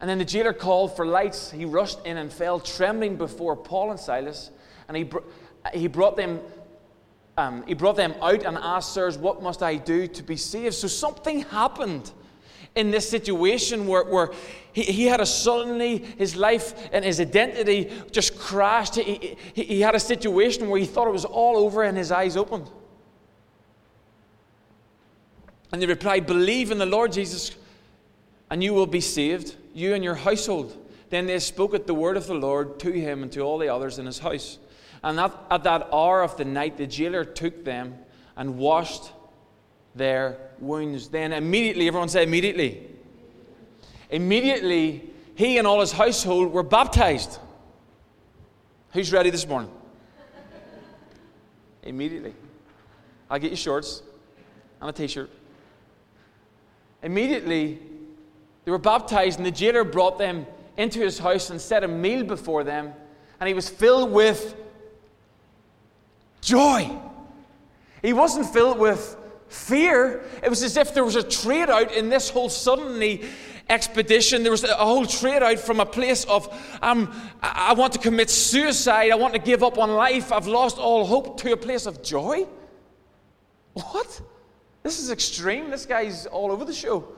And 0.00 0.08
then 0.08 0.18
the 0.18 0.24
jailer 0.24 0.52
called 0.52 0.94
for 0.94 1.06
lights. 1.06 1.50
He 1.50 1.64
rushed 1.64 2.04
in 2.06 2.16
and 2.16 2.32
fell 2.32 2.60
trembling 2.60 3.16
before 3.16 3.56
Paul 3.56 3.90
and 3.90 3.98
Silas. 3.98 4.50
And 4.86 4.96
he, 4.96 5.04
br- 5.04 5.18
he, 5.74 5.88
brought 5.88 6.16
them, 6.16 6.40
um, 7.36 7.64
he 7.66 7.74
brought 7.74 7.96
them 7.96 8.14
out 8.22 8.44
and 8.44 8.56
asked, 8.56 8.94
Sirs, 8.94 9.18
what 9.18 9.42
must 9.42 9.62
I 9.62 9.76
do 9.76 10.06
to 10.06 10.22
be 10.22 10.36
saved? 10.36 10.74
So 10.74 10.86
something 10.86 11.40
happened 11.40 12.12
in 12.76 12.92
this 12.92 13.08
situation 13.08 13.88
where, 13.88 14.04
where 14.04 14.30
he, 14.72 14.82
he 14.82 15.06
had 15.06 15.20
a 15.20 15.26
suddenly, 15.26 15.98
his 15.98 16.36
life 16.36 16.74
and 16.92 17.04
his 17.04 17.20
identity 17.20 17.90
just 18.12 18.38
crashed. 18.38 18.94
He, 18.94 19.36
he, 19.52 19.64
he 19.64 19.80
had 19.80 19.96
a 19.96 20.00
situation 20.00 20.68
where 20.68 20.78
he 20.78 20.86
thought 20.86 21.08
it 21.08 21.12
was 21.12 21.24
all 21.24 21.56
over 21.56 21.82
and 21.82 21.98
his 21.98 22.12
eyes 22.12 22.36
opened. 22.36 22.70
And 25.72 25.82
they 25.82 25.86
replied, 25.86 26.26
Believe 26.26 26.70
in 26.70 26.78
the 26.78 26.86
Lord 26.86 27.12
Jesus 27.12 27.56
and 28.50 28.62
you 28.62 28.72
will 28.74 28.86
be 28.86 29.00
saved, 29.00 29.56
you 29.78 29.94
and 29.94 30.02
your 30.02 30.14
household. 30.14 30.76
Then 31.10 31.26
they 31.26 31.38
spoke 31.38 31.74
at 31.74 31.86
the 31.86 31.94
word 31.94 32.16
of 32.16 32.26
the 32.26 32.34
Lord 32.34 32.78
to 32.80 32.90
him 32.90 33.22
and 33.22 33.32
to 33.32 33.40
all 33.40 33.58
the 33.58 33.68
others 33.68 33.98
in 33.98 34.06
his 34.06 34.18
house. 34.18 34.58
And 35.02 35.18
at, 35.18 35.32
at 35.50 35.62
that 35.64 35.88
hour 35.92 36.22
of 36.22 36.36
the 36.36 36.44
night, 36.44 36.76
the 36.76 36.86
jailer 36.86 37.24
took 37.24 37.64
them 37.64 37.98
and 38.36 38.58
washed 38.58 39.12
their 39.94 40.38
wounds. 40.58 41.08
Then 41.08 41.32
immediately, 41.32 41.86
everyone 41.86 42.08
say 42.08 42.24
immediately. 42.24 42.86
Immediately, 44.10 45.10
he 45.34 45.58
and 45.58 45.66
all 45.66 45.80
his 45.80 45.92
household 45.92 46.52
were 46.52 46.62
baptized. 46.62 47.38
Who's 48.92 49.12
ready 49.12 49.30
this 49.30 49.46
morning? 49.46 49.70
immediately. 51.82 52.34
I'll 53.30 53.38
get 53.38 53.50
you 53.50 53.56
shorts 53.56 54.02
and 54.80 54.90
a 54.90 54.92
t 54.92 55.06
shirt. 55.06 55.30
Immediately, 57.02 57.78
they 58.68 58.70
were 58.70 58.76
baptized, 58.76 59.38
and 59.38 59.46
the 59.46 59.50
jailer 59.50 59.82
brought 59.82 60.18
them 60.18 60.46
into 60.76 60.98
his 61.00 61.18
house 61.18 61.48
and 61.48 61.58
set 61.58 61.84
a 61.84 61.88
meal 61.88 62.22
before 62.22 62.64
them, 62.64 62.92
and 63.40 63.48
he 63.48 63.54
was 63.54 63.66
filled 63.66 64.12
with 64.12 64.54
joy. 66.42 66.94
He 68.02 68.12
wasn't 68.12 68.44
filled 68.44 68.78
with 68.78 69.16
fear. 69.48 70.22
It 70.42 70.50
was 70.50 70.62
as 70.62 70.76
if 70.76 70.92
there 70.92 71.02
was 71.02 71.16
a 71.16 71.22
trade 71.22 71.70
out 71.70 71.92
in 71.92 72.10
this 72.10 72.28
whole 72.28 72.50
suddenly 72.50 73.24
expedition. 73.70 74.42
There 74.42 74.52
was 74.52 74.64
a 74.64 74.74
whole 74.74 75.06
trade 75.06 75.42
out 75.42 75.60
from 75.60 75.80
a 75.80 75.86
place 75.86 76.26
of, 76.26 76.54
um, 76.82 77.18
I 77.40 77.72
want 77.72 77.94
to 77.94 77.98
commit 77.98 78.28
suicide, 78.28 79.10
I 79.12 79.14
want 79.14 79.32
to 79.32 79.40
give 79.40 79.62
up 79.62 79.78
on 79.78 79.92
life, 79.92 80.30
I've 80.30 80.46
lost 80.46 80.76
all 80.76 81.06
hope, 81.06 81.40
to 81.40 81.52
a 81.52 81.56
place 81.56 81.86
of 81.86 82.02
joy. 82.02 82.46
What? 83.72 84.20
This 84.82 84.98
is 84.98 85.10
extreme. 85.10 85.70
This 85.70 85.86
guy's 85.86 86.26
all 86.26 86.52
over 86.52 86.66
the 86.66 86.74
show. 86.74 87.14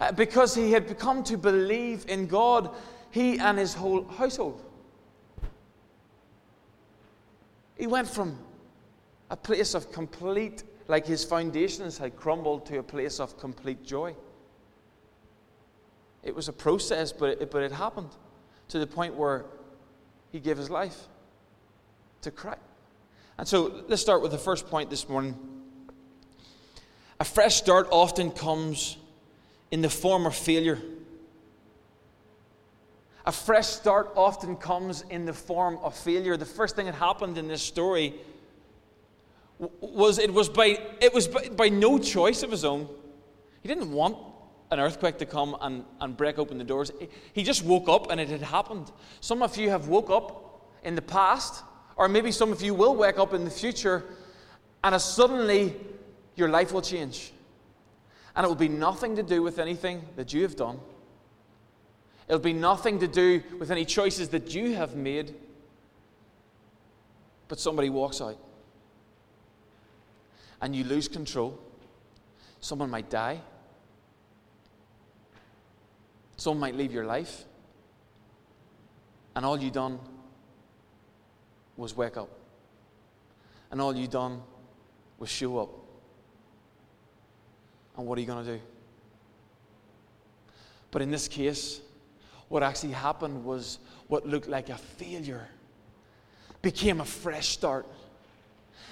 Uh, 0.00 0.10
because 0.12 0.54
he 0.54 0.72
had 0.72 0.98
come 0.98 1.22
to 1.22 1.36
believe 1.36 2.06
in 2.08 2.26
God, 2.26 2.74
he 3.10 3.38
and 3.38 3.58
his 3.58 3.74
whole 3.74 4.04
household. 4.04 4.64
He 7.76 7.86
went 7.86 8.08
from 8.08 8.38
a 9.30 9.36
place 9.36 9.74
of 9.74 9.92
complete, 9.92 10.64
like 10.88 11.06
his 11.06 11.22
foundations 11.22 11.98
had 11.98 12.16
crumbled, 12.16 12.64
to 12.66 12.78
a 12.78 12.82
place 12.82 13.20
of 13.20 13.38
complete 13.38 13.84
joy. 13.84 14.14
It 16.22 16.34
was 16.34 16.48
a 16.48 16.52
process, 16.52 17.12
but 17.12 17.40
it, 17.40 17.50
but 17.50 17.62
it 17.62 17.72
happened 17.72 18.10
to 18.68 18.78
the 18.78 18.86
point 18.86 19.14
where 19.14 19.44
he 20.32 20.40
gave 20.40 20.56
his 20.56 20.70
life 20.70 21.08
to 22.22 22.30
Christ. 22.30 22.60
And 23.38 23.48
so 23.48 23.82
let's 23.88 24.02
start 24.02 24.22
with 24.22 24.32
the 24.32 24.38
first 24.38 24.68
point 24.68 24.90
this 24.90 25.08
morning. 25.08 25.38
A 27.18 27.24
fresh 27.24 27.56
start 27.56 27.88
often 27.90 28.30
comes 28.30 28.96
in 29.70 29.82
the 29.82 29.90
form 29.90 30.26
of 30.26 30.34
failure. 30.34 30.78
A 33.26 33.32
fresh 33.32 33.66
start 33.66 34.10
often 34.16 34.56
comes 34.56 35.04
in 35.10 35.24
the 35.26 35.32
form 35.32 35.78
of 35.82 35.96
failure. 35.96 36.36
The 36.36 36.46
first 36.46 36.74
thing 36.74 36.86
that 36.86 36.94
happened 36.94 37.38
in 37.38 37.48
this 37.48 37.62
story 37.62 38.14
was 39.80 40.18
it 40.18 40.32
was 40.32 40.48
by 40.48 40.78
it 41.00 41.12
was 41.12 41.28
by, 41.28 41.48
by 41.50 41.68
no 41.68 41.98
choice 41.98 42.42
of 42.42 42.50
his 42.50 42.64
own. 42.64 42.88
He 43.62 43.68
didn't 43.68 43.92
want 43.92 44.16
an 44.70 44.80
earthquake 44.80 45.18
to 45.18 45.26
come 45.26 45.56
and, 45.60 45.84
and 46.00 46.16
break 46.16 46.38
open 46.38 46.56
the 46.56 46.64
doors. 46.64 46.92
He 47.32 47.42
just 47.42 47.64
woke 47.64 47.88
up 47.88 48.10
and 48.10 48.20
it 48.20 48.28
had 48.28 48.42
happened. 48.42 48.90
Some 49.20 49.42
of 49.42 49.56
you 49.56 49.68
have 49.68 49.88
woke 49.88 50.10
up 50.10 50.70
in 50.82 50.94
the 50.94 51.02
past, 51.02 51.62
or 51.96 52.08
maybe 52.08 52.32
some 52.32 52.52
of 52.52 52.62
you 52.62 52.72
will 52.72 52.96
wake 52.96 53.18
up 53.18 53.34
in 53.34 53.44
the 53.44 53.50
future, 53.50 54.04
and 54.82 54.98
suddenly 55.00 55.76
your 56.36 56.48
life 56.48 56.72
will 56.72 56.82
change. 56.82 57.32
And 58.36 58.44
it 58.44 58.48
will 58.48 58.54
be 58.54 58.68
nothing 58.68 59.16
to 59.16 59.22
do 59.22 59.42
with 59.42 59.58
anything 59.58 60.02
that 60.16 60.32
you 60.32 60.42
have 60.42 60.56
done. 60.56 60.78
It'll 62.28 62.38
be 62.38 62.52
nothing 62.52 63.00
to 63.00 63.08
do 63.08 63.42
with 63.58 63.72
any 63.72 63.84
choices 63.84 64.28
that 64.28 64.54
you 64.54 64.74
have 64.76 64.94
made. 64.94 65.34
But 67.48 67.58
somebody 67.58 67.90
walks 67.90 68.20
out. 68.20 68.38
And 70.62 70.76
you 70.76 70.84
lose 70.84 71.08
control. 71.08 71.58
Someone 72.60 72.88
might 72.88 73.10
die. 73.10 73.40
Someone 76.36 76.60
might 76.60 76.76
leave 76.76 76.92
your 76.92 77.04
life. 77.04 77.44
And 79.34 79.44
all 79.44 79.60
you 79.60 79.70
done 79.70 79.98
was 81.76 81.96
wake 81.96 82.16
up. 82.16 82.30
And 83.72 83.80
all 83.80 83.96
you 83.96 84.06
done 84.06 84.42
was 85.18 85.28
show 85.30 85.58
up. 85.58 85.79
And 87.96 88.06
what 88.06 88.18
are 88.18 88.20
you 88.20 88.26
going 88.26 88.44
to 88.44 88.56
do? 88.56 88.60
But 90.90 91.02
in 91.02 91.10
this 91.10 91.28
case, 91.28 91.80
what 92.48 92.62
actually 92.62 92.92
happened 92.92 93.44
was 93.44 93.78
what 94.08 94.26
looked 94.26 94.48
like 94.48 94.68
a 94.68 94.76
failure 94.76 95.48
became 96.62 97.00
a 97.00 97.04
fresh 97.04 97.48
start. 97.48 97.86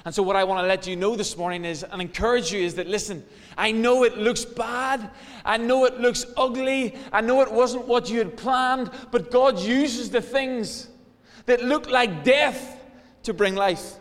And 0.05 0.15
so, 0.15 0.23
what 0.23 0.37
I 0.37 0.45
want 0.45 0.63
to 0.63 0.67
let 0.67 0.87
you 0.87 0.95
know 0.95 1.17
this 1.17 1.37
morning 1.37 1.65
is, 1.65 1.83
and 1.83 2.01
encourage 2.01 2.53
you, 2.53 2.61
is 2.61 2.77
that 2.77 2.87
listen, 2.87 3.25
I 3.57 3.73
know 3.73 4.05
it 4.05 4.17
looks 4.17 4.45
bad. 4.45 5.11
I 5.45 5.57
know 5.57 5.85
it 5.87 6.01
looks 6.01 6.25
ugly. 6.37 6.97
I 7.13 7.21
know 7.21 7.43
it 7.43 7.51
wasn't 7.51 7.89
what 7.89 8.09
you 8.09 8.19
had 8.19 8.37
planned, 8.37 8.91
but 9.11 9.31
God 9.31 9.59
uses 9.59 10.11
the 10.11 10.23
things 10.23 10.89
that 11.47 11.63
look 11.63 11.91
like 11.91 12.23
death 12.23 12.81
to 13.25 13.35
bring 13.35 13.57
life. 13.57 13.95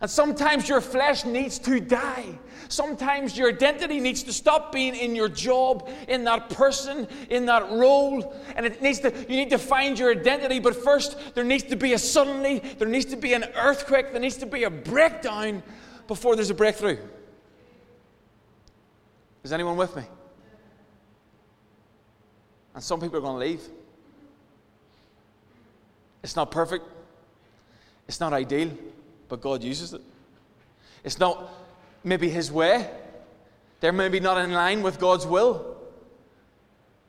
And 0.00 0.10
sometimes 0.10 0.68
your 0.68 0.80
flesh 0.80 1.24
needs 1.24 1.58
to 1.60 1.80
die. 1.80 2.38
Sometimes 2.68 3.36
your 3.36 3.48
identity 3.48 3.98
needs 3.98 4.22
to 4.24 4.32
stop 4.32 4.72
being 4.72 4.94
in 4.94 5.16
your 5.16 5.28
job, 5.28 5.88
in 6.06 6.24
that 6.24 6.50
person, 6.50 7.08
in 7.30 7.46
that 7.46 7.70
role. 7.70 8.36
And 8.54 8.64
it 8.64 8.80
needs 8.80 9.00
to, 9.00 9.10
you 9.10 9.36
need 9.36 9.50
to 9.50 9.58
find 9.58 9.98
your 9.98 10.12
identity. 10.12 10.60
But 10.60 10.76
first, 10.76 11.34
there 11.34 11.44
needs 11.44 11.64
to 11.64 11.76
be 11.76 11.94
a 11.94 11.98
suddenly, 11.98 12.60
there 12.78 12.88
needs 12.88 13.06
to 13.06 13.16
be 13.16 13.32
an 13.32 13.44
earthquake, 13.56 14.12
there 14.12 14.20
needs 14.20 14.36
to 14.36 14.46
be 14.46 14.64
a 14.64 14.70
breakdown 14.70 15.62
before 16.06 16.36
there's 16.36 16.50
a 16.50 16.54
breakthrough. 16.54 16.98
Is 19.42 19.52
anyone 19.52 19.76
with 19.76 19.96
me? 19.96 20.04
And 22.74 22.84
some 22.84 23.00
people 23.00 23.16
are 23.16 23.22
going 23.22 23.40
to 23.40 23.46
leave. 23.46 23.62
It's 26.22 26.36
not 26.36 26.50
perfect, 26.50 26.84
it's 28.06 28.20
not 28.20 28.32
ideal 28.32 28.70
but 29.28 29.40
God 29.40 29.62
uses 29.62 29.92
it. 29.92 30.02
It's 31.04 31.18
not 31.18 31.48
maybe 32.04 32.28
His 32.28 32.50
way, 32.50 32.88
they're 33.80 33.92
maybe 33.92 34.20
not 34.20 34.42
in 34.44 34.52
line 34.52 34.82
with 34.82 34.98
God's 34.98 35.26
will, 35.26 35.76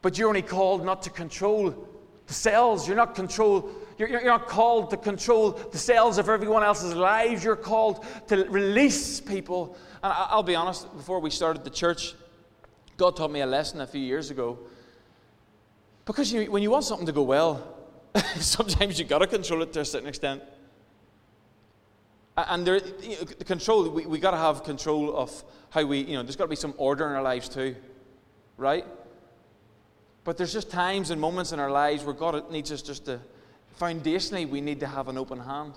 but 0.02 0.18
you're 0.18 0.30
only 0.30 0.42
called 0.42 0.86
not 0.86 1.02
to 1.04 1.10
control 1.10 1.88
the 2.30 2.34
cells. 2.34 2.88
You're 2.88 2.96
not 2.96 3.16
control. 3.16 3.70
You're, 3.98 4.08
you're 4.08 4.24
not 4.24 4.48
called 4.48 4.92
to 4.92 4.98
control 4.98 5.52
the 5.52 5.78
cells 5.78 6.18
of 6.18 6.30
everyone 6.30 6.64
else's 6.64 6.94
lives. 6.94 7.44
You're 7.44 7.56
called 7.56 8.06
to 8.28 8.46
release 8.46 9.20
people. 9.20 9.76
And 10.04 10.14
I'll 10.14 10.44
be 10.44 10.56
honest. 10.56 10.96
Before 10.96 11.20
we 11.20 11.32
started 11.32 11.64
the 11.64 11.70
church, 11.70 12.14
God 12.98 13.18
taught 13.18 13.32
me 13.32 13.42
a 13.42 13.48
lesson 13.48 13.82
a 13.82 13.88
few 13.88 14.02
years 14.02 14.30
ago. 14.30 14.60
Because 16.06 16.32
you, 16.32 16.52
when 16.52 16.64
you 16.64 16.72
want 16.72 16.86
something 16.86 17.08
to 17.08 17.12
go 17.12 17.24
well, 17.24 17.76
sometimes 18.38 19.00
you've 19.00 19.10
got 19.10 19.20
to 19.20 19.28
control 19.28 19.64
it 19.64 19.74
to 19.74 19.82
a 19.82 19.86
certain 19.86 20.08
extent. 20.08 20.44
And 22.48 22.66
there, 22.66 22.78
you 23.02 23.18
know, 23.18 23.24
the 23.24 23.46
control, 23.46 23.90
we, 23.90 24.06
we 24.06 24.20
got 24.20 24.32
to 24.32 24.38
have 24.38 24.64
control 24.64 25.16
of 25.16 25.44
how 25.70 25.84
we, 25.84 26.00
you 26.00 26.14
know, 26.14 26.24
there's 26.24 26.36
got 26.36 26.46
to 26.46 26.50
be 26.50 26.56
some 26.56 26.74
order 26.78 27.08
in 27.08 27.16
our 27.16 27.22
lives 27.22 27.50
too, 27.50 27.76
right? 28.58 28.86
But 30.24 30.38
there's 30.38 30.54
just 30.54 30.70
times 30.70 31.10
and 31.12 31.20
moments 31.20 31.52
in 31.52 31.60
our 31.60 31.72
lives 31.72 32.04
where 32.04 32.14
God 32.14 32.52
needs 32.52 32.72
us 32.72 32.82
just 32.82 33.06
to 33.06 33.20
Foundationally, 33.80 34.48
we 34.48 34.60
need 34.60 34.80
to 34.82 34.88
have 34.88 35.08
an 35.08 35.18
open 35.18 35.40
hand. 35.40 35.74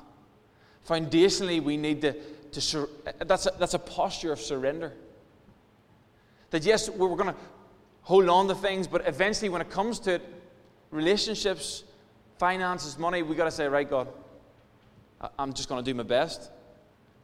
Foundationally, 0.88 1.62
we 1.62 1.76
need 1.76 2.00
to, 2.02 2.14
to 2.50 2.61
sur- 2.61 2.88
that's, 3.25 3.47
a, 3.47 3.52
that's 3.59 3.75
a 3.75 3.78
posture 3.78 4.33
of 4.33 4.40
surrender. 4.40 4.92
That 6.50 6.64
yes, 6.64 6.90
we're 6.90 7.16
going 7.16 7.33
to 7.33 7.37
hold 8.02 8.28
on 8.28 8.49
to 8.49 8.54
things, 8.54 8.88
but 8.88 9.07
eventually, 9.07 9.49
when 9.49 9.61
it 9.61 9.71
comes 9.71 10.00
to 10.00 10.14
it, 10.14 10.23
relationships, 10.90 11.85
finances, 12.38 12.99
money, 12.99 13.23
we've 13.23 13.37
got 13.37 13.45
to 13.45 13.52
say, 13.52 13.69
right, 13.69 13.88
God, 13.88 14.09
I'm 15.38 15.52
just 15.52 15.69
going 15.69 15.83
to 15.83 15.91
do 15.91 15.95
my 15.95 16.02
best. 16.02 16.50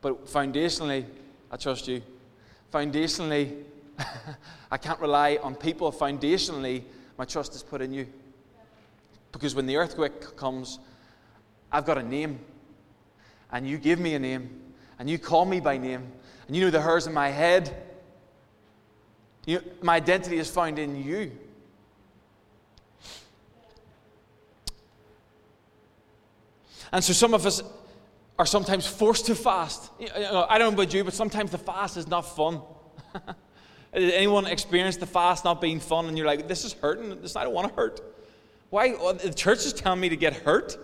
But 0.01 0.27
foundationally, 0.27 1.05
I 1.51 1.57
trust 1.57 1.89
you. 1.89 2.03
Foundationally, 2.73 3.63
I 4.71 4.77
can't 4.77 5.01
rely 5.01 5.39
on 5.43 5.55
people. 5.55 5.91
Foundationally, 5.91 6.83
my 7.17 7.25
trust 7.25 7.55
is 7.55 7.63
put 7.63 7.81
in 7.81 7.93
you. 7.93 8.07
Because 9.33 9.55
when 9.55 9.67
the 9.67 9.77
earthquake 9.77 10.37
comes, 10.37 10.79
I've 11.73 11.85
got 11.85 11.99
a 11.99 12.03
name. 12.03 12.39
And 13.51 13.67
you 13.67 13.79
give 13.79 13.99
me 13.99 14.15
a 14.15 14.19
name. 14.19 14.51
And 14.99 15.09
you 15.09 15.19
call 15.19 15.45
me 15.45 15.61
by 15.61 15.79
name. 15.79 16.07
And 16.47 16.57
you 16.57 16.65
know 16.65 16.71
the 16.71 16.81
hairs 16.81 17.07
in 17.07 17.13
my 17.13 17.29
head. 17.29 17.75
You 19.47 19.63
my 19.83 19.97
identity 19.97 20.39
is 20.39 20.51
found 20.51 20.79
in 20.79 21.03
you. 21.03 21.33
And 26.93 27.05
so 27.05 27.13
some 27.13 27.35
of 27.35 27.45
us 27.45 27.63
are 28.39 28.47
sometimes 28.47 28.87
forced 28.87 29.27
to 29.27 29.35
fast. 29.35 29.91
You 29.99 30.09
know, 30.09 30.47
I 30.49 30.59
don't 30.59 30.75
know 30.75 30.83
about 30.83 30.95
you, 30.95 31.03
but 31.03 31.15
sometimes 31.15 31.51
the 31.51 31.59
fast 31.59 31.97
is 31.97 32.07
not 32.07 32.23
fun. 32.23 32.61
Did 33.95 34.13
anyone 34.13 34.47
experience 34.47 34.97
the 34.97 35.07
fast 35.07 35.45
not 35.45 35.61
being 35.61 35.81
fun 35.81 36.07
and 36.07 36.17
you're 36.17 36.27
like, 36.27 36.47
this 36.47 36.65
is 36.65 36.75
hurting? 36.75 37.21
This, 37.21 37.35
I 37.37 37.45
don't 37.45 37.55
want 37.55 37.69
to 37.69 37.75
hurt. 37.75 38.01
Why? 38.71 38.91
The 39.15 39.33
church 39.35 39.67
is 39.67 39.73
telling 39.73 40.01
me 40.01 40.09
to 40.11 40.17
get 40.17 40.35
hurt. 40.35 40.79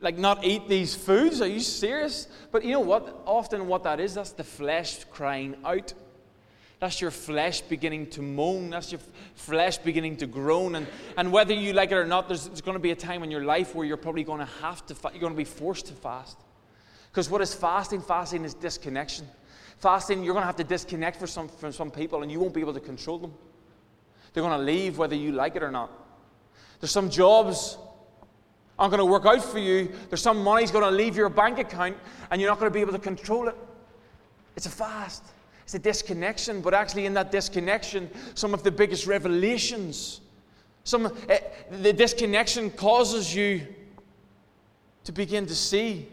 Like, 0.00 0.18
not 0.18 0.44
eat 0.44 0.68
these 0.68 0.94
foods? 0.94 1.40
Are 1.40 1.46
you 1.46 1.60
serious? 1.60 2.28
But 2.52 2.64
you 2.64 2.72
know 2.72 2.80
what? 2.80 3.22
Often, 3.24 3.66
what 3.66 3.82
that 3.84 3.98
is, 3.98 4.14
that's 4.14 4.32
the 4.32 4.44
flesh 4.44 5.04
crying 5.04 5.56
out. 5.64 5.92
That's 6.80 7.00
your 7.00 7.10
flesh 7.10 7.60
beginning 7.62 8.08
to 8.10 8.22
moan. 8.22 8.70
That's 8.70 8.92
your 8.92 9.00
flesh 9.34 9.78
beginning 9.78 10.18
to 10.18 10.26
groan. 10.26 10.76
And, 10.76 10.86
and 11.16 11.32
whether 11.32 11.52
you 11.52 11.72
like 11.72 11.90
it 11.90 11.96
or 11.96 12.06
not, 12.06 12.28
there's, 12.28 12.46
there's 12.46 12.60
going 12.60 12.76
to 12.76 12.80
be 12.80 12.92
a 12.92 12.96
time 12.96 13.24
in 13.24 13.30
your 13.30 13.44
life 13.44 13.74
where 13.74 13.84
you're 13.84 13.96
probably 13.96 14.22
going 14.22 14.38
to 14.38 14.52
have 14.62 14.86
to, 14.86 14.94
fa- 14.94 15.10
you're 15.12 15.20
going 15.20 15.32
to 15.32 15.36
be 15.36 15.44
forced 15.44 15.86
to 15.86 15.94
fast. 15.94 16.38
Because 17.10 17.28
what 17.28 17.40
is 17.40 17.52
fasting? 17.52 18.00
Fasting 18.00 18.44
is 18.44 18.54
disconnection. 18.54 19.26
Fasting, 19.78 20.22
you're 20.22 20.34
going 20.34 20.42
to 20.42 20.46
have 20.46 20.56
to 20.56 20.64
disconnect 20.64 21.26
some, 21.28 21.48
from 21.48 21.72
some 21.72 21.90
people 21.90 22.22
and 22.22 22.30
you 22.30 22.38
won't 22.38 22.54
be 22.54 22.60
able 22.60 22.74
to 22.74 22.80
control 22.80 23.18
them. 23.18 23.34
They're 24.32 24.42
going 24.42 24.58
to 24.58 24.64
leave 24.64 24.98
whether 24.98 25.16
you 25.16 25.32
like 25.32 25.56
it 25.56 25.64
or 25.64 25.72
not. 25.72 25.90
There's 26.80 26.92
some 26.92 27.10
jobs 27.10 27.76
aren't 28.78 28.92
going 28.92 28.98
to 28.98 29.04
work 29.04 29.26
out 29.26 29.42
for 29.42 29.58
you. 29.58 29.90
There's 30.08 30.22
some 30.22 30.44
money's 30.44 30.70
going 30.70 30.84
to 30.84 30.90
leave 30.90 31.16
your 31.16 31.28
bank 31.28 31.58
account 31.58 31.96
and 32.30 32.40
you're 32.40 32.50
not 32.50 32.60
going 32.60 32.70
to 32.70 32.74
be 32.74 32.80
able 32.80 32.92
to 32.92 33.00
control 33.00 33.48
it. 33.48 33.56
It's 34.54 34.66
a 34.66 34.70
fast. 34.70 35.24
It's 35.68 35.74
a 35.74 35.78
disconnection, 35.78 36.62
but 36.62 36.72
actually, 36.72 37.04
in 37.04 37.12
that 37.12 37.30
disconnection, 37.30 38.08
some 38.32 38.54
of 38.54 38.62
the 38.62 38.70
biggest 38.70 39.06
revelations, 39.06 40.22
some, 40.82 41.04
uh, 41.04 41.10
the 41.82 41.92
disconnection 41.92 42.70
causes 42.70 43.34
you 43.34 43.66
to 45.04 45.12
begin 45.12 45.44
to 45.44 45.54
see 45.54 46.08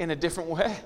in 0.00 0.10
a 0.10 0.16
different 0.16 0.50
way. 0.50 0.76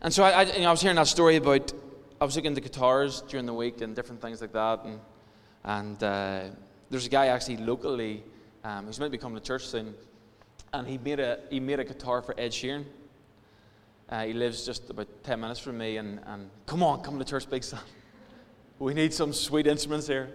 And 0.00 0.10
so 0.10 0.24
I, 0.24 0.30
I, 0.30 0.42
you 0.44 0.62
know, 0.62 0.68
I 0.68 0.70
was 0.70 0.80
hearing 0.80 0.96
that 0.96 1.06
story 1.06 1.36
about 1.36 1.70
I 2.18 2.24
was 2.24 2.34
looking 2.34 2.52
into 2.52 2.62
guitars 2.62 3.20
during 3.28 3.44
the 3.44 3.52
week 3.52 3.82
and 3.82 3.94
different 3.94 4.22
things 4.22 4.40
like 4.40 4.54
that, 4.54 4.84
and 4.86 5.00
and 5.64 6.02
uh, 6.02 6.44
there's 6.88 7.04
a 7.04 7.10
guy 7.10 7.26
actually 7.26 7.58
locally 7.58 8.24
um, 8.64 8.86
who's 8.86 8.98
meant 8.98 9.12
to 9.12 9.18
be 9.18 9.20
coming 9.20 9.38
to 9.38 9.44
church 9.44 9.66
soon, 9.66 9.94
and 10.72 10.88
he 10.88 10.96
made 10.96 11.20
a 11.20 11.40
he 11.50 11.60
made 11.60 11.78
a 11.78 11.84
guitar 11.84 12.22
for 12.22 12.34
Ed 12.40 12.52
Sheeran. 12.52 12.86
Uh, 14.08 14.24
he 14.24 14.32
lives 14.32 14.64
just 14.64 14.88
about 14.88 15.08
10 15.24 15.40
minutes 15.40 15.58
from 15.58 15.78
me, 15.78 15.96
and, 15.96 16.20
and 16.26 16.48
come 16.64 16.82
on, 16.82 17.02
come 17.02 17.18
to 17.18 17.24
church, 17.24 17.48
big 17.50 17.64
son. 17.64 17.80
We 18.78 18.94
need 18.94 19.12
some 19.12 19.32
sweet 19.32 19.66
instruments 19.66 20.06
here. 20.06 20.30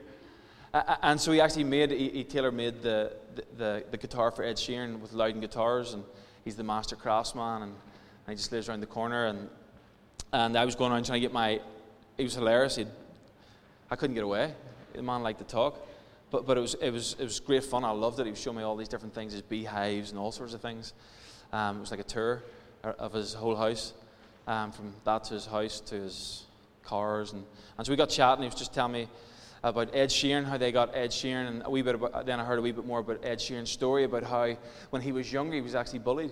Uh, 0.73 0.95
and 1.03 1.21
so 1.21 1.31
he 1.31 1.39
actually 1.39 1.63
made, 1.63 1.91
he, 1.91 2.09
he 2.09 2.23
tailor 2.23 2.51
made 2.51 2.81
the, 2.81 3.13
the, 3.55 3.83
the, 3.91 3.97
guitar 3.97 4.31
for 4.31 4.43
Ed 4.43 4.55
Sheeran 4.55 4.99
with 4.99 5.13
Lowden 5.13 5.39
Guitars, 5.39 5.93
and 5.93 6.03
he's 6.43 6.55
the 6.55 6.63
master 6.63 6.95
craftsman, 6.95 7.61
and, 7.61 7.71
and 7.71 8.29
he 8.29 8.35
just 8.35 8.51
lives 8.51 8.67
around 8.67 8.81
the 8.81 8.87
corner. 8.87 9.27
And, 9.27 9.47
and 10.33 10.57
I 10.57 10.65
was 10.65 10.75
going 10.75 10.91
around 10.91 11.05
trying 11.05 11.21
to 11.21 11.21
get 11.21 11.31
my, 11.31 11.61
he 12.17 12.23
was 12.23 12.33
hilarious. 12.33 12.75
He'd, 12.75 12.87
I 13.89 13.95
couldn't 13.95 14.15
get 14.15 14.23
away. 14.23 14.53
The 14.93 15.01
man 15.01 15.23
liked 15.23 15.39
to 15.39 15.45
talk. 15.45 15.87
But, 16.29 16.45
but 16.45 16.57
it, 16.57 16.61
was, 16.61 16.73
it, 16.75 16.91
was, 16.91 17.15
it 17.19 17.23
was 17.23 17.39
great 17.39 17.63
fun. 17.63 17.85
I 17.85 17.91
loved 17.91 18.19
it. 18.19 18.25
He 18.25 18.31
was 18.31 18.41
showing 18.41 18.57
me 18.57 18.63
all 18.63 18.75
these 18.75 18.87
different 18.87 19.13
things, 19.13 19.33
his 19.33 19.41
beehives 19.41 20.11
and 20.11 20.19
all 20.19 20.31
sorts 20.31 20.53
of 20.53 20.61
things. 20.61 20.93
Um, 21.53 21.77
it 21.77 21.81
was 21.81 21.91
like 21.91 21.99
a 21.99 22.05
tour 22.05 22.43
of 22.83 23.13
his 23.13 23.33
whole 23.33 23.55
house, 23.55 23.93
um, 24.47 24.71
from 24.71 24.93
that 25.03 25.23
to 25.25 25.35
his 25.35 25.45
house 25.45 25.79
to 25.81 25.95
his 25.95 26.45
cars. 26.83 27.33
And, 27.33 27.45
and 27.77 27.85
so 27.85 27.91
we 27.91 27.97
got 27.97 28.09
chatting. 28.09 28.43
He 28.43 28.47
was 28.47 28.55
just 28.55 28.73
telling 28.73 28.93
me 28.93 29.07
about 29.63 29.95
Ed 29.95 30.09
Sheeran, 30.09 30.45
how 30.45 30.57
they 30.57 30.71
got 30.71 30.95
Ed 30.95 31.11
Sheeran, 31.11 31.47
and 31.47 31.61
a 31.65 31.69
wee 31.69 31.81
bit 31.81 31.95
about, 31.95 32.25
then 32.25 32.39
I 32.39 32.43
heard 32.43 32.59
a 32.59 32.61
wee 32.61 32.71
bit 32.71 32.85
more 32.85 32.99
about 32.99 33.23
Ed 33.23 33.37
Sheeran's 33.37 33.69
story 33.69 34.03
about 34.03 34.23
how 34.23 34.57
when 34.89 35.01
he 35.01 35.11
was 35.11 35.31
younger 35.31 35.55
he 35.55 35.61
was 35.61 35.75
actually 35.75 35.99
bullied. 35.99 36.31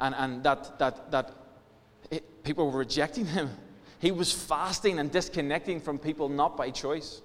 And, 0.00 0.14
and 0.14 0.42
that, 0.44 0.78
that, 0.78 1.10
that 1.10 1.32
it, 2.10 2.44
people 2.44 2.70
were 2.70 2.78
rejecting 2.78 3.26
him. 3.26 3.50
He 3.98 4.10
was 4.10 4.30
fasting 4.30 4.98
and 4.98 5.10
disconnecting 5.10 5.80
from 5.80 5.98
people 5.98 6.28
not 6.28 6.54
by 6.54 6.68
choice. 6.68 7.22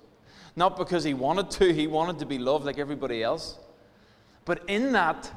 Not 0.55 0.77
because 0.77 1.03
he 1.03 1.13
wanted 1.13 1.51
to, 1.51 1.73
he 1.73 1.85
wanted 1.85 2.19
to 2.19 2.25
be 2.25 2.37
loved 2.37 2.65
like 2.65 2.79
everybody 2.79 3.21
else. 3.21 3.59
But 4.45 4.63
in 4.69 4.93
that, 4.93 5.29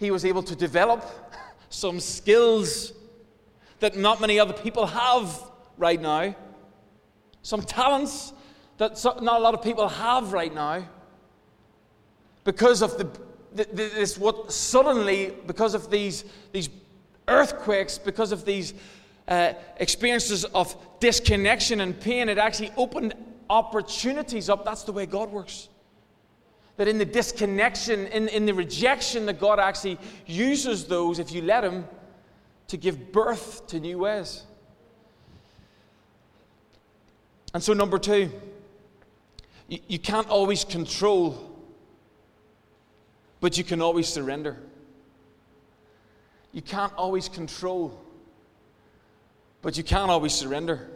he 0.00 0.10
was 0.10 0.24
able 0.24 0.42
to 0.42 0.56
develop 0.56 1.04
some 1.68 2.00
skills 2.00 2.92
that 3.80 3.96
not 3.96 4.20
many 4.20 4.40
other 4.40 4.54
people 4.54 4.86
have 4.86 5.38
right 5.76 6.00
now, 6.00 6.34
some 7.42 7.60
talents 7.60 8.32
that 8.78 8.92
not 9.22 9.38
a 9.40 9.42
lot 9.42 9.52
of 9.52 9.62
people 9.62 9.86
have 9.86 10.32
right 10.32 10.54
now. 10.54 10.82
Because 12.44 12.80
of 12.80 12.96
the, 12.96 13.06
this 13.52 14.16
what 14.16 14.50
suddenly 14.50 15.34
because 15.46 15.74
of 15.74 15.90
these 15.90 16.24
these 16.52 16.70
earthquakes 17.28 17.98
because 17.98 18.32
of 18.32 18.44
these 18.44 18.72
uh, 19.28 19.52
experiences 19.76 20.44
of 20.46 20.74
disconnection 21.00 21.80
and 21.80 22.00
pain 22.00 22.28
it 22.28 22.38
actually 22.38 22.72
opened 22.76 23.12
opportunities 23.50 24.48
up. 24.48 24.64
That's 24.64 24.84
the 24.84 24.92
way 24.92 25.04
god 25.04 25.30
works 25.30 25.68
that 26.80 26.88
in 26.88 26.96
the 26.96 27.04
disconnection, 27.04 28.06
in, 28.06 28.26
in 28.28 28.46
the 28.46 28.54
rejection, 28.54 29.26
that 29.26 29.38
God 29.38 29.60
actually 29.60 29.98
uses 30.24 30.86
those, 30.86 31.18
if 31.18 31.30
you 31.30 31.42
let 31.42 31.62
Him, 31.62 31.84
to 32.68 32.78
give 32.78 33.12
birth 33.12 33.66
to 33.66 33.78
new 33.78 33.98
ways. 33.98 34.44
And 37.52 37.62
so, 37.62 37.74
number 37.74 37.98
two, 37.98 38.32
you, 39.68 39.78
you 39.88 39.98
can't 39.98 40.26
always 40.30 40.64
control, 40.64 41.54
but 43.42 43.58
you 43.58 43.64
can 43.64 43.82
always 43.82 44.08
surrender. 44.08 44.56
You 46.54 46.62
can't 46.62 46.94
always 46.94 47.28
control, 47.28 48.00
but 49.60 49.76
you 49.76 49.84
can't 49.84 50.10
always 50.10 50.32
surrender. 50.32 50.88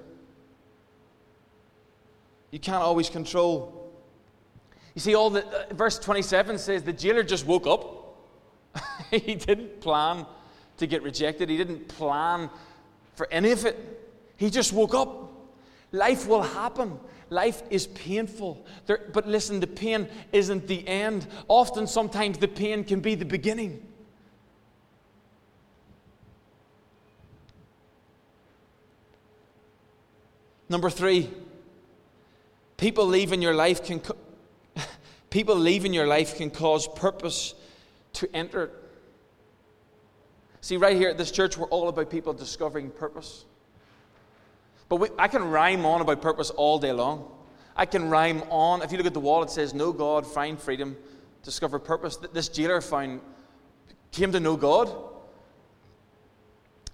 You 2.53 2.59
can't 2.59 2.83
always 2.83 3.11
control, 3.11 3.84
you 4.95 5.01
see, 5.01 5.15
all 5.15 5.31
the 5.31 5.45
uh, 5.45 5.75
verse 5.75 5.99
27 5.99 6.59
says 6.59 6.83
the 6.83 6.93
jailer 6.93 7.23
just 7.23 7.47
woke 7.47 7.67
up. 7.67 8.17
he 9.11 9.35
didn't 9.35 9.81
plan 9.81 10.27
to 10.77 10.87
get 10.87 11.03
rejected. 11.03 11.49
He 11.49 11.57
didn't 11.57 11.89
plan 11.89 12.49
for 13.15 13.29
any 13.31 13.51
of 13.51 13.65
it. 13.65 13.77
He 14.37 14.51
just 14.51 14.73
woke 14.73 14.95
up. 14.95 15.33
Life 15.93 16.27
will 16.27 16.43
happen. 16.43 16.99
Life 17.31 17.63
is 17.71 17.87
painful. 17.89 18.65
There, 18.87 19.01
but 19.13 19.27
listen, 19.27 19.61
the 19.61 19.67
pain 19.67 20.09
isn't 20.33 20.67
the 20.67 20.87
end. 20.87 21.27
Often, 21.49 21.87
sometimes 21.89 22.39
the 22.39 22.49
pain 22.49 22.85
can 22.85 23.01
be 23.01 23.15
the 23.15 23.25
beginning. 23.25 23.85
Number 30.69 30.91
three, 30.91 31.31
people 32.77 33.07
leaving 33.07 33.43
your 33.43 33.55
life 33.55 33.85
can, 33.85 34.01
People 35.35 35.57
leaving 35.57 35.93
your 35.93 36.07
life 36.07 36.37
can 36.37 36.49
cause 36.49 36.87
purpose 36.87 37.57
to 38.13 38.29
enter. 38.33 38.71
See, 40.61 40.77
right 40.77 40.97
here 40.97 41.09
at 41.09 41.19
this 41.19 41.33
church, 41.33 41.59
we're 41.59 41.67
all 41.71 41.89
about 41.89 42.09
people 42.09 42.33
discovering 42.33 42.89
purpose. 42.89 43.45
But 44.89 44.97
we, 45.01 45.09
I 45.19 45.27
can 45.27 45.51
rhyme 45.51 45.85
on 45.85 46.01
about 46.01 46.23
purpose 46.23 46.51
all 46.51 46.79
day 46.79 46.93
long. 46.93 47.29
I 47.75 47.85
can 47.85 48.09
rhyme 48.09 48.45
on. 48.49 48.83
If 48.83 48.93
you 48.93 48.99
look 48.99 49.09
at 49.09 49.13
the 49.13 49.19
wall, 49.19 49.43
it 49.43 49.51
says, 49.51 49.75
Know 49.75 49.93
God, 49.93 50.25
find 50.25 50.57
freedom, 50.57 50.97
discover 51.43 51.81
purpose. 51.81 52.17
This 52.33 52.49
jailer 52.49 52.81
found, 52.81 53.21
came 54.13 54.31
to 54.31 54.39
know 54.39 54.57
God. 54.57 54.89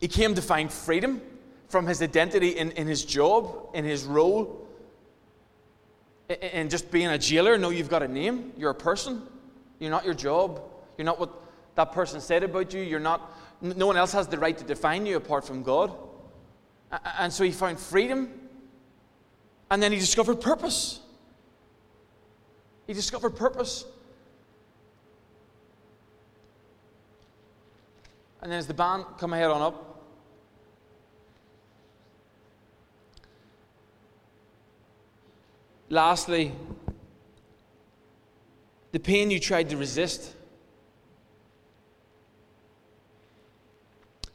He 0.00 0.09
came 0.09 0.35
to 0.35 0.40
find 0.40 0.72
freedom 0.72 1.20
from 1.68 1.87
his 1.87 2.00
identity 2.00 2.57
in, 2.57 2.70
in 2.70 2.87
his 2.87 3.05
job, 3.05 3.68
in 3.74 3.85
his 3.85 4.05
role. 4.05 4.66
In 6.31 6.69
just 6.69 6.90
being 6.90 7.09
a 7.09 7.19
jailer. 7.19 7.59
No, 7.59 7.71
you've 7.71 7.88
got 7.88 8.03
a 8.03 8.09
name. 8.09 8.53
You're 8.57 8.71
a 8.71 8.75
person. 8.75 9.23
You're 9.79 9.90
not 9.90 10.05
your 10.05 10.14
job. 10.14 10.62
You're 10.97 11.05
not 11.05 11.19
what 11.19 11.31
that 11.75 11.93
person 11.93 12.21
said 12.21 12.43
about 12.43 12.73
you. 12.73 12.83
You're 12.83 13.01
not, 13.01 13.33
no 13.61 13.87
one 13.87 13.97
else 13.97 14.12
has 14.12 14.29
the 14.29 14.38
right 14.38 14.57
to 14.57 14.64
define 14.64 15.07
you 15.07 15.16
apart 15.16 15.45
from 15.45 15.62
God. 15.62 15.93
And 17.19 17.33
so 17.33 17.45
he 17.45 17.51
found 17.51 17.79
freedom. 17.81 18.31
And 19.71 19.83
then 19.83 19.93
he 19.93 19.99
discovered 19.99 20.40
purpose. 20.40 21.01
He 22.87 22.93
discovered 22.93 23.31
purpose. 23.31 23.85
And 28.43 28.51
then 28.51 28.59
as 28.59 28.66
the 28.66 28.75
band 28.75 29.05
come 29.19 29.33
ahead 29.33 29.51
on 29.51 29.62
up, 29.62 29.89
Lastly, 35.90 36.53
the 38.92 39.00
pain 39.00 39.31
you 39.31 39.40
tried 39.40 39.68
to 39.70 39.76
resist. 39.76 40.35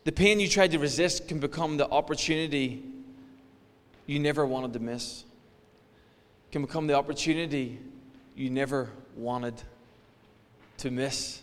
The 0.03 0.11
pain 0.11 0.41
you 0.41 0.49
tried 0.49 0.71
to 0.71 0.79
resist 0.79 1.29
can 1.29 1.39
become 1.39 1.77
the 1.77 1.89
opportunity 1.89 2.83
you 4.05 4.19
never 4.19 4.45
wanted 4.45 4.73
to 4.73 4.79
miss. 4.79 5.23
Can 6.51 6.61
become 6.61 6.87
the 6.87 6.93
opportunity 6.93 7.79
you 8.35 8.49
never 8.49 8.89
wanted 9.15 9.55
to 10.79 10.91
miss. 10.91 11.41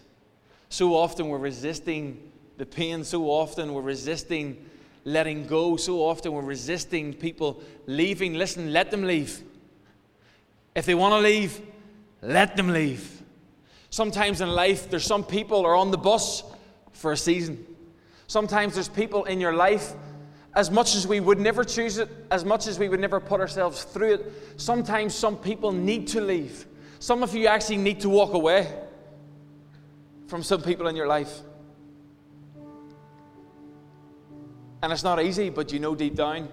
So 0.68 0.94
often 0.94 1.28
we're 1.28 1.38
resisting 1.38 2.30
the 2.58 2.66
pain, 2.66 3.02
so 3.02 3.24
often 3.24 3.72
we're 3.72 3.80
resisting 3.80 4.68
letting 5.04 5.46
go, 5.46 5.76
so 5.76 6.00
often 6.00 6.32
we're 6.32 6.42
resisting 6.42 7.14
people 7.14 7.62
leaving. 7.86 8.34
Listen, 8.34 8.72
let 8.72 8.90
them 8.90 9.02
leave. 9.04 9.42
If 10.74 10.86
they 10.86 10.94
want 10.94 11.12
to 11.12 11.18
leave, 11.18 11.60
let 12.22 12.56
them 12.56 12.68
leave. 12.68 13.22
Sometimes 13.90 14.40
in 14.40 14.50
life, 14.50 14.88
there's 14.88 15.04
some 15.04 15.22
people 15.22 15.66
are 15.66 15.74
on 15.74 15.90
the 15.90 15.98
bus 15.98 16.42
for 16.92 17.12
a 17.12 17.16
season. 17.16 17.66
Sometimes 18.26 18.74
there's 18.74 18.88
people 18.88 19.24
in 19.24 19.40
your 19.40 19.52
life, 19.52 19.92
as 20.54 20.70
much 20.70 20.94
as 20.94 21.06
we 21.06 21.20
would 21.20 21.38
never 21.38 21.64
choose 21.64 21.98
it, 21.98 22.08
as 22.30 22.44
much 22.44 22.66
as 22.66 22.78
we 22.78 22.88
would 22.88 23.00
never 23.00 23.20
put 23.20 23.40
ourselves 23.40 23.84
through 23.84 24.14
it, 24.14 24.32
sometimes 24.56 25.14
some 25.14 25.36
people 25.36 25.72
need 25.72 26.08
to 26.08 26.20
leave. 26.20 26.66
Some 26.98 27.22
of 27.22 27.34
you 27.34 27.46
actually 27.48 27.78
need 27.78 28.00
to 28.00 28.08
walk 28.08 28.32
away 28.32 28.72
from 30.26 30.42
some 30.42 30.62
people 30.62 30.86
in 30.86 30.96
your 30.96 31.06
life. 31.06 31.40
And 34.82 34.92
it's 34.92 35.04
not 35.04 35.22
easy, 35.22 35.50
but 35.50 35.72
you 35.72 35.78
know 35.78 35.94
deep 35.94 36.14
down, 36.14 36.48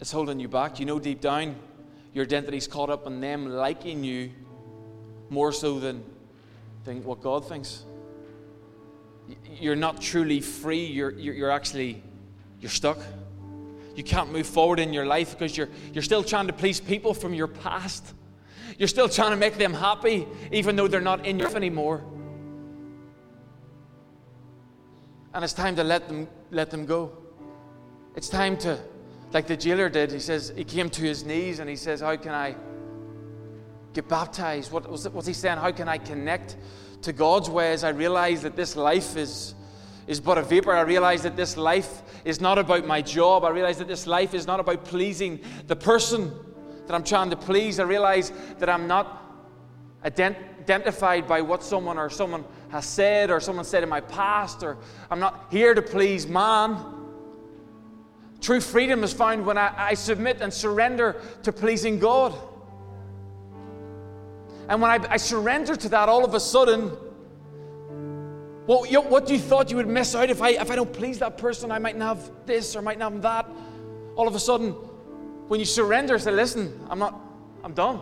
it's 0.00 0.12
holding 0.12 0.38
you 0.38 0.48
back. 0.48 0.78
You 0.78 0.86
know 0.86 0.98
deep 0.98 1.20
down, 1.20 1.56
your 2.12 2.24
identity's 2.24 2.66
caught 2.66 2.90
up 2.90 3.06
in 3.06 3.20
them 3.20 3.48
liking 3.48 4.02
you 4.02 4.30
more 5.30 5.52
so 5.52 5.78
than, 5.78 6.02
than 6.84 7.04
what 7.04 7.20
God 7.20 7.46
thinks. 7.46 7.84
You're 9.60 9.76
not 9.76 10.00
truly 10.00 10.40
free. 10.40 10.86
You're, 10.86 11.10
you're, 11.10 11.34
you're 11.34 11.50
actually, 11.50 12.02
you're 12.60 12.70
stuck. 12.70 12.98
You 13.94 14.02
can't 14.04 14.32
move 14.32 14.46
forward 14.46 14.78
in 14.78 14.92
your 14.92 15.06
life 15.06 15.32
because 15.32 15.56
you're, 15.56 15.68
you're 15.92 16.02
still 16.02 16.22
trying 16.22 16.46
to 16.46 16.52
please 16.52 16.80
people 16.80 17.12
from 17.12 17.34
your 17.34 17.48
past. 17.48 18.14
You're 18.78 18.88
still 18.88 19.08
trying 19.08 19.30
to 19.30 19.36
make 19.36 19.58
them 19.58 19.74
happy 19.74 20.26
even 20.52 20.76
though 20.76 20.88
they're 20.88 21.00
not 21.00 21.26
in 21.26 21.38
your 21.38 21.48
life 21.48 21.56
anymore. 21.56 22.04
And 25.34 25.44
it's 25.44 25.52
time 25.52 25.76
to 25.76 25.84
let 25.84 26.08
them, 26.08 26.28
let 26.50 26.70
them 26.70 26.86
go. 26.86 27.12
It's 28.16 28.28
time 28.28 28.56
to 28.58 28.78
like 29.32 29.46
the 29.46 29.56
jailer 29.56 29.88
did. 29.88 30.10
He 30.10 30.20
says, 30.20 30.52
he 30.56 30.64
came 30.64 30.88
to 30.90 31.02
his 31.02 31.24
knees 31.24 31.58
and 31.58 31.68
he 31.68 31.76
says, 31.76 32.00
How 32.00 32.16
can 32.16 32.32
I 32.32 32.56
get 33.92 34.08
baptized? 34.08 34.72
What 34.72 34.90
was 34.90 35.08
what's 35.08 35.26
he 35.26 35.34
saying? 35.34 35.58
How 35.58 35.72
can 35.72 35.88
I 35.88 35.98
connect 35.98 36.56
to 37.02 37.12
God's 37.12 37.50
ways? 37.50 37.84
I 37.84 37.90
realize 37.90 38.42
that 38.42 38.56
this 38.56 38.76
life 38.76 39.16
is, 39.16 39.54
is 40.06 40.20
but 40.20 40.38
a 40.38 40.42
vapor. 40.42 40.72
I 40.72 40.82
realize 40.82 41.22
that 41.22 41.36
this 41.36 41.56
life 41.56 42.02
is 42.24 42.40
not 42.40 42.58
about 42.58 42.86
my 42.86 43.02
job. 43.02 43.44
I 43.44 43.50
realize 43.50 43.78
that 43.78 43.88
this 43.88 44.06
life 44.06 44.34
is 44.34 44.46
not 44.46 44.60
about 44.60 44.84
pleasing 44.84 45.40
the 45.66 45.76
person 45.76 46.32
that 46.86 46.94
I'm 46.94 47.04
trying 47.04 47.30
to 47.30 47.36
please. 47.36 47.78
I 47.78 47.84
realize 47.84 48.32
that 48.58 48.68
I'm 48.68 48.86
not 48.86 49.24
identified 50.04 51.26
by 51.26 51.42
what 51.42 51.62
someone 51.62 51.98
or 51.98 52.08
someone 52.08 52.44
has 52.70 52.86
said 52.86 53.30
or 53.30 53.40
someone 53.40 53.64
said 53.64 53.82
in 53.82 53.88
my 53.88 54.00
past, 54.00 54.62
or 54.62 54.78
I'm 55.10 55.20
not 55.20 55.48
here 55.50 55.74
to 55.74 55.82
please 55.82 56.26
man. 56.26 56.97
True 58.40 58.60
freedom 58.60 59.02
is 59.02 59.12
found 59.12 59.44
when 59.44 59.58
I, 59.58 59.72
I 59.76 59.94
submit 59.94 60.40
and 60.40 60.52
surrender 60.52 61.20
to 61.42 61.52
pleasing 61.52 61.98
God. 61.98 62.34
And 64.68 64.80
when 64.82 64.90
I, 64.90 65.00
I 65.10 65.16
surrender 65.16 65.74
to 65.76 65.88
that, 65.88 66.08
all 66.08 66.24
of 66.24 66.34
a 66.34 66.40
sudden, 66.40 66.92
well, 68.66 68.86
you, 68.86 69.00
what 69.00 69.30
you 69.30 69.38
thought 69.38 69.70
you 69.70 69.76
would 69.76 69.88
miss 69.88 70.14
out 70.14 70.28
if 70.28 70.42
I, 70.42 70.50
if 70.50 70.70
I 70.70 70.76
don't 70.76 70.92
please 70.92 71.18
that 71.20 71.38
person, 71.38 71.72
I 71.72 71.78
mightn't 71.78 72.02
have 72.02 72.30
this 72.44 72.76
or 72.76 72.82
might 72.82 72.98
not 72.98 73.12
have 73.12 73.22
that. 73.22 73.46
All 74.14 74.28
of 74.28 74.34
a 74.34 74.40
sudden, 74.40 74.72
when 75.48 75.58
you 75.58 75.66
surrender, 75.66 76.18
say, 76.18 76.30
listen, 76.30 76.78
I'm 76.90 76.98
not, 76.98 77.18
I'm 77.64 77.72
done. 77.72 78.00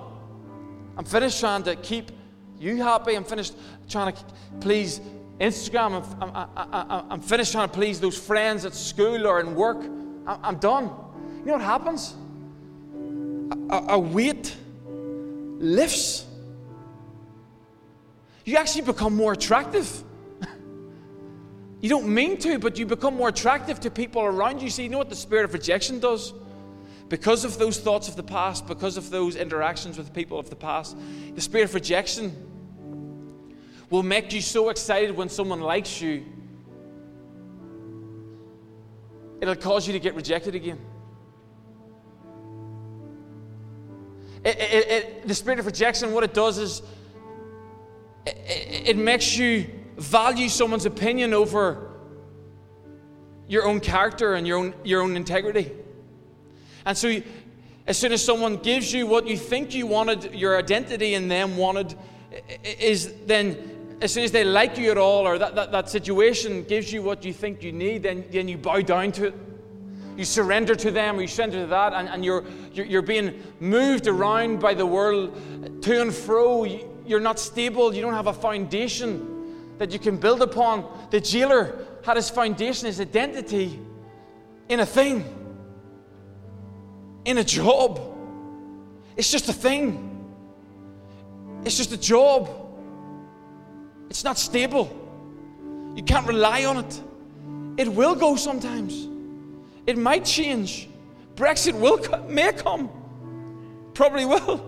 I'm 0.97 1.05
finished 1.05 1.39
trying 1.39 1.63
to 1.65 1.77
keep 1.77 2.11
you 2.59 2.83
happy. 2.83 3.15
I'm 3.15 3.25
finished 3.25 3.55
trying 3.89 4.15
to 4.15 4.25
please 4.61 5.01
Instagram. 5.39 6.03
I'm, 6.21 6.31
I'm, 6.35 6.49
I'm, 6.57 7.13
I'm 7.13 7.21
finished 7.21 7.53
trying 7.53 7.69
to 7.69 7.75
please 7.75 8.01
those 8.01 8.19
friends 8.19 8.65
at 8.65 8.75
school 8.75 9.27
or 9.27 9.39
in 9.41 9.55
work. 9.55 9.85
I'm 10.27 10.57
done. 10.59 10.91
You 11.41 11.47
know 11.47 11.53
what 11.53 11.63
happens? 11.63 12.15
A, 13.71 13.95
a 13.95 13.99
weight 13.99 14.57
lifts. 15.59 16.27
You 18.45 18.57
actually 18.57 18.83
become 18.83 19.15
more 19.15 19.33
attractive. 19.33 20.03
you 21.81 21.89
don't 21.89 22.09
mean 22.09 22.39
to, 22.39 22.59
but 22.59 22.79
you 22.79 22.87
become 22.87 23.17
more 23.17 23.29
attractive 23.29 23.81
to 23.81 23.91
people 23.91 24.23
around 24.23 24.63
you. 24.63 24.71
See, 24.71 24.85
you 24.85 24.89
know 24.89 24.99
what 24.99 25.11
the 25.11 25.17
spirit 25.17 25.45
of 25.45 25.53
rejection 25.53 26.01
does? 26.01 26.33
Because 27.09 27.45
of 27.45 27.59
those 27.59 27.79
thoughts 27.79 28.09
of 28.09 28.17
the 28.17 28.23
past, 28.23 28.67
because 28.67 28.97
of 28.97 29.11
those 29.11 29.37
interactions 29.37 29.97
with 29.97 30.13
people 30.13 30.39
of 30.39 30.51
the 30.51 30.57
past, 30.57 30.97
the 31.35 31.41
spirit 31.41 31.65
of 31.65 31.75
rejection 31.75 32.35
will 33.91 34.03
make 34.03 34.33
you 34.33 34.41
so 34.41 34.71
excited 34.71 35.17
when 35.17 35.29
someone 35.29 35.61
likes 35.61 36.01
you 36.01 36.25
it'll 39.41 39.57
cause 39.57 39.87
you 39.87 39.93
to 39.93 40.01
get 40.01 40.15
rejected 40.15 40.55
again. 40.55 40.79
It, 44.45 44.57
it, 44.59 44.89
it, 44.89 45.29
the 45.29 45.35
spirit 45.35 45.59
of 45.59 45.67
rejection, 45.67 46.13
what 46.13 46.23
it 46.23 46.33
does 46.33 46.59
is 46.59 46.83
it 48.25 48.97
makes 48.97 49.37
you 49.37 49.69
value 49.97 50.49
someone's 50.49 50.87
opinion 50.87 51.35
over 51.35 51.91
your 53.49 53.67
own 53.67 53.81
character 53.81 54.35
and 54.35 54.47
your 54.47 54.59
own, 54.59 54.75
your 54.85 55.03
own 55.03 55.17
integrity. 55.17 55.73
And 56.85 56.97
so, 56.97 57.21
as 57.87 57.99
soon 57.99 58.13
as 58.13 58.25
someone 58.25 58.57
gives 58.57 58.93
you 58.93 59.07
what 59.07 59.27
you 59.27 59.37
think 59.37 59.75
you 59.75 59.87
wanted, 59.87 60.35
your 60.35 60.59
identity 60.59 61.15
in 61.15 61.29
them 61.29 61.57
wanted, 61.57 61.95
is 62.63 63.15
then 63.27 63.76
as 64.01 64.13
soon 64.13 64.25
as 64.25 64.31
they 64.31 64.45
like 64.45 64.77
you 64.77 64.91
at 64.91 64.99
all 64.99 65.27
or 65.27 65.39
that, 65.39 65.55
that, 65.55 65.73
that 65.73 65.89
situation 65.89 66.65
gives 66.65 66.93
you 66.93 67.03
what 67.03 67.25
you 67.25 67.33
think 67.33 67.63
you 67.63 67.73
need, 67.73 68.03
then, 68.03 68.25
then 68.31 68.47
you 68.47 68.59
bow 68.59 68.81
down 68.81 69.13
to 69.13 69.27
it. 69.27 69.35
You 70.17 70.25
surrender 70.25 70.75
to 70.75 70.91
them 70.91 71.19
or 71.19 71.23
you 71.23 71.29
surrender 71.29 71.63
to 71.63 71.67
that, 71.69 71.93
and, 71.93 72.09
and 72.09 72.25
you're, 72.25 72.45
you're, 72.73 72.87
you're 72.87 73.03
being 73.03 73.43
moved 73.61 74.07
around 74.07 74.61
by 74.61 74.75
the 74.75 74.87
world 74.87 75.83
to 75.83 76.03
and 76.03 76.15
fro. 76.15 76.65
You're 77.07 77.21
not 77.21 77.39
stable, 77.39 77.95
you 77.95 78.03
don't 78.03 78.15
have 78.15 78.27
a 78.27 78.33
foundation 78.33 79.77
that 79.79 79.91
you 79.93 79.99
can 79.99 80.17
build 80.17 80.43
upon. 80.43 81.09
The 81.11 81.21
jailer 81.21 81.87
had 82.03 82.17
his 82.17 82.31
foundation, 82.31 82.87
his 82.87 83.01
identity 83.01 83.79
in 84.69 84.81
a 84.81 84.87
thing, 84.87 85.25
in 87.25 87.39
a 87.39 87.45
job. 87.45 88.01
It's 89.17 89.31
just 89.31 89.49
a 89.49 89.53
thing, 89.53 90.27
it's 91.65 91.77
just 91.77 91.93
a 91.93 91.97
job. 91.99 92.66
It's 94.11 94.25
not 94.25 94.39
stable. 94.39 94.91
You 95.95 96.03
can't 96.03 96.27
rely 96.27 96.65
on 96.65 96.79
it. 96.79 97.03
It 97.77 97.89
will 97.89 98.15
go 98.15 98.37
sometimes. 98.37 99.09
It 99.87 99.97
might 99.97 100.25
change. 100.25 100.89
Brexit 101.35 101.75
will 101.75 101.99
may 102.29 102.53
come. 102.53 102.91
Probably 103.95 104.25
will. 104.25 104.59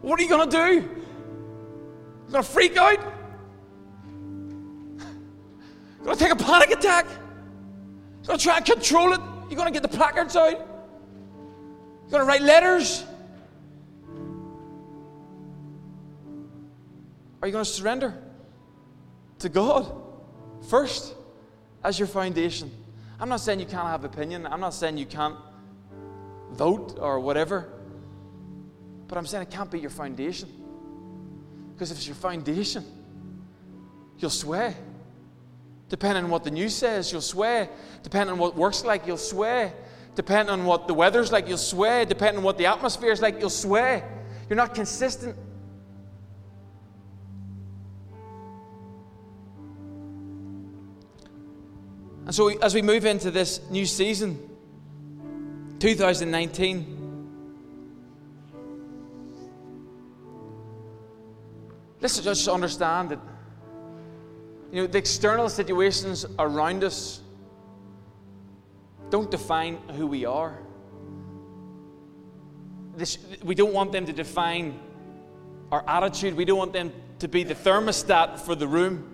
What 0.00 0.18
are 0.18 0.22
you 0.22 0.28
going 0.28 0.50
to 0.50 0.56
do? 0.56 0.74
You 0.74 2.32
going 2.32 2.44
to 2.44 2.50
freak 2.50 2.76
out? 2.76 2.98
You 5.98 6.04
going 6.04 6.16
to 6.16 6.24
take 6.24 6.32
a 6.32 6.36
panic 6.36 6.70
attack? 6.70 7.06
You 7.06 8.26
going 8.26 8.38
to 8.38 8.44
try 8.44 8.56
and 8.56 8.66
control 8.66 9.12
it? 9.12 9.20
You're 9.48 9.56
going 9.56 9.72
to 9.72 9.80
get 9.80 9.82
the 9.82 9.96
placards 9.96 10.36
out? 10.36 10.50
You're 10.50 12.10
going 12.10 12.22
to 12.22 12.24
write 12.24 12.42
letters? 12.42 13.04
Are 17.42 17.48
you 17.48 17.52
going 17.52 17.64
to 17.64 17.70
surrender 17.70 18.14
to 19.40 19.48
God 19.48 19.92
first 20.68 21.14
as 21.82 21.98
your 21.98 22.06
foundation? 22.06 22.70
I'm 23.18 23.28
not 23.28 23.40
saying 23.40 23.58
you 23.58 23.66
can't 23.66 23.88
have 23.88 24.04
opinion. 24.04 24.46
I'm 24.46 24.60
not 24.60 24.74
saying 24.74 24.96
you 24.96 25.06
can't 25.06 25.34
vote 26.52 26.98
or 27.00 27.18
whatever. 27.18 27.68
But 29.08 29.18
I'm 29.18 29.26
saying 29.26 29.42
it 29.42 29.50
can't 29.50 29.70
be 29.70 29.80
your 29.80 29.90
foundation. 29.90 30.48
Because 31.74 31.90
if 31.90 31.98
it's 31.98 32.06
your 32.06 32.14
foundation, 32.14 32.84
you'll 34.18 34.30
sway. 34.30 34.76
Depending 35.88 36.24
on 36.24 36.30
what 36.30 36.44
the 36.44 36.50
news 36.50 36.74
says, 36.74 37.10
you'll 37.10 37.20
sway. 37.20 37.68
Depending 38.04 38.34
on 38.34 38.38
what 38.38 38.54
work's 38.54 38.84
like, 38.84 39.04
you'll 39.04 39.16
sway. 39.18 39.72
Depending 40.14 40.52
on 40.52 40.64
what 40.64 40.86
the 40.86 40.94
weather's 40.94 41.32
like, 41.32 41.48
you'll 41.48 41.58
sway. 41.58 42.04
Depending 42.04 42.38
on 42.38 42.44
what 42.44 42.56
the 42.56 42.66
atmosphere 42.66 43.10
is 43.10 43.20
like, 43.20 43.40
you'll 43.40 43.50
sway. 43.50 44.04
You're 44.48 44.56
not 44.56 44.74
consistent. 44.74 45.36
And 52.32 52.34
so, 52.34 52.48
as 52.48 52.74
we 52.74 52.80
move 52.80 53.04
into 53.04 53.30
this 53.30 53.60
new 53.68 53.84
season, 53.84 54.48
2019, 55.80 57.28
let's 62.00 62.18
just 62.18 62.48
understand 62.48 63.10
that 63.10 63.18
you 64.72 64.80
know, 64.80 64.86
the 64.86 64.96
external 64.96 65.50
situations 65.50 66.24
around 66.38 66.84
us 66.84 67.20
don't 69.10 69.30
define 69.30 69.76
who 69.94 70.06
we 70.06 70.24
are. 70.24 70.58
This, 72.96 73.18
we 73.44 73.54
don't 73.54 73.74
want 73.74 73.92
them 73.92 74.06
to 74.06 74.12
define 74.14 74.80
our 75.70 75.84
attitude. 75.86 76.34
We 76.34 76.46
don't 76.46 76.56
want 76.56 76.72
them 76.72 76.94
to 77.18 77.28
be 77.28 77.44
the 77.44 77.54
thermostat 77.54 78.38
for 78.38 78.54
the 78.54 78.66
room. 78.66 79.11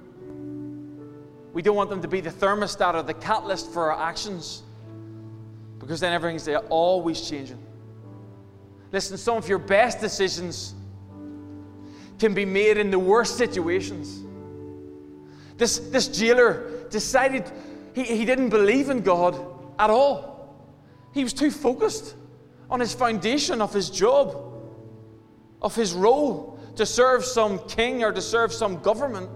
We 1.59 1.63
don't 1.63 1.75
want 1.75 1.91
them 1.91 2.03
to 2.03 2.07
be 2.07 2.21
the 2.21 2.31
thermostat 2.31 2.95
or 2.95 3.03
the 3.03 3.15
catalyst 3.15 3.73
for 3.73 3.91
our 3.91 4.09
actions 4.09 4.63
because 5.81 5.99
then 5.99 6.13
everything's 6.13 6.47
always 6.69 7.29
changing. 7.29 7.59
Listen, 8.93 9.17
some 9.19 9.39
of 9.39 9.49
your 9.49 9.59
best 9.59 9.99
decisions 10.01 10.73
can 12.21 12.33
be 12.33 12.45
made 12.45 12.77
in 12.77 12.93
the 12.93 12.99
worst 13.01 13.37
situations. 13.37 14.21
This, 15.57 15.81
this 15.81 16.07
jailer 16.07 16.87
decided 16.91 17.51
he, 17.93 18.05
he 18.05 18.25
didn't 18.25 18.51
believe 18.51 18.89
in 18.89 19.01
God 19.01 19.35
at 19.81 19.91
all. 19.91 20.55
He 21.13 21.25
was 21.25 21.33
too 21.33 21.51
focused 21.51 22.15
on 22.71 22.79
his 22.79 22.95
foundation 22.95 23.61
of 23.61 23.75
his 23.75 23.91
job, 23.91 24.37
of 25.61 25.75
his 25.75 25.93
role 25.93 26.61
to 26.77 26.87
serve 26.87 27.25
some 27.25 27.59
king 27.67 28.05
or 28.05 28.13
to 28.13 28.23
serve 28.23 28.53
some 28.53 28.81
government. 28.81 29.29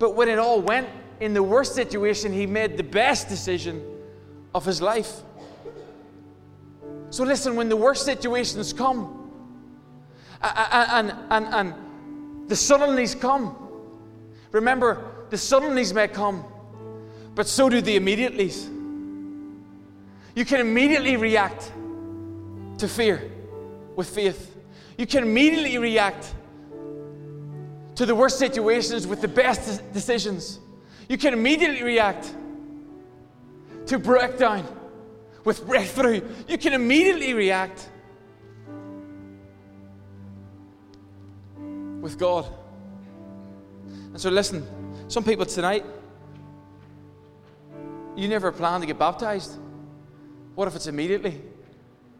But 0.00 0.16
when 0.16 0.30
it 0.30 0.38
all 0.38 0.62
went 0.62 0.88
in 1.20 1.34
the 1.34 1.42
worst 1.42 1.74
situation, 1.74 2.32
he 2.32 2.46
made 2.46 2.78
the 2.78 2.82
best 2.82 3.28
decision 3.28 3.84
of 4.54 4.64
his 4.64 4.80
life. 4.80 5.20
So 7.10 7.22
listen, 7.22 7.54
when 7.54 7.68
the 7.68 7.76
worst 7.76 8.06
situations 8.06 8.72
come, 8.72 9.30
and, 10.42 11.14
and, 11.30 11.46
and, 11.54 12.48
the 12.48 12.54
suddenlies 12.54 13.20
come, 13.20 13.54
remember, 14.52 15.26
the 15.28 15.36
suddenlies 15.36 15.94
may 15.94 16.08
come, 16.08 16.44
but 17.34 17.46
so 17.46 17.68
do 17.68 17.82
the 17.82 18.00
immediatelys. 18.00 18.68
You 20.34 20.44
can 20.46 20.60
immediately 20.60 21.16
react 21.18 21.70
to 22.78 22.88
fear 22.88 23.30
with 23.96 24.08
faith. 24.08 24.56
You 24.96 25.06
can 25.06 25.24
immediately 25.24 25.76
react 25.76 26.34
to 28.00 28.06
the 28.06 28.14
worst 28.14 28.38
situations 28.38 29.06
with 29.06 29.20
the 29.20 29.28
best 29.28 29.92
decisions. 29.92 30.58
You 31.06 31.18
can 31.18 31.34
immediately 31.34 31.82
react 31.82 32.34
to 33.88 33.98
breakdown 33.98 34.66
with 35.44 35.66
breakthrough. 35.66 36.26
You 36.48 36.56
can 36.56 36.72
immediately 36.72 37.34
react 37.34 37.90
with 42.00 42.18
God. 42.18 42.46
And 43.86 44.18
so, 44.18 44.30
listen, 44.30 44.66
some 45.08 45.22
people 45.22 45.44
tonight, 45.44 45.84
you 48.16 48.28
never 48.28 48.50
plan 48.50 48.80
to 48.80 48.86
get 48.86 48.98
baptized. 48.98 49.58
What 50.54 50.68
if 50.68 50.74
it's 50.74 50.86
immediately? 50.86 51.38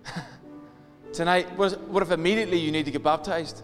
tonight, 1.14 1.47
what 1.57 2.03
if 2.03 2.11
immediately 2.11 2.59
you 2.59 2.71
need 2.71 2.85
to 2.85 2.90
get 2.90 3.03
baptized? 3.03 3.62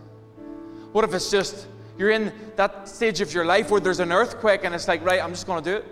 What 0.93 1.05
if 1.05 1.13
it's 1.13 1.31
just 1.31 1.67
you're 1.99 2.11
in 2.11 2.33
that 2.57 2.89
stage 2.89 3.21
of 3.21 3.33
your 3.33 3.45
life 3.45 3.71
where 3.71 3.81
there's 3.81 4.01
an 4.01 4.13
earthquake 4.13 4.65
and 4.65 4.75
it's 4.75 4.89
like, 4.89 5.05
right, 5.05 5.23
I'm 5.23 5.31
just 5.31 5.47
going 5.47 5.63
to 5.63 5.71
do 5.71 5.77
it. 5.77 5.85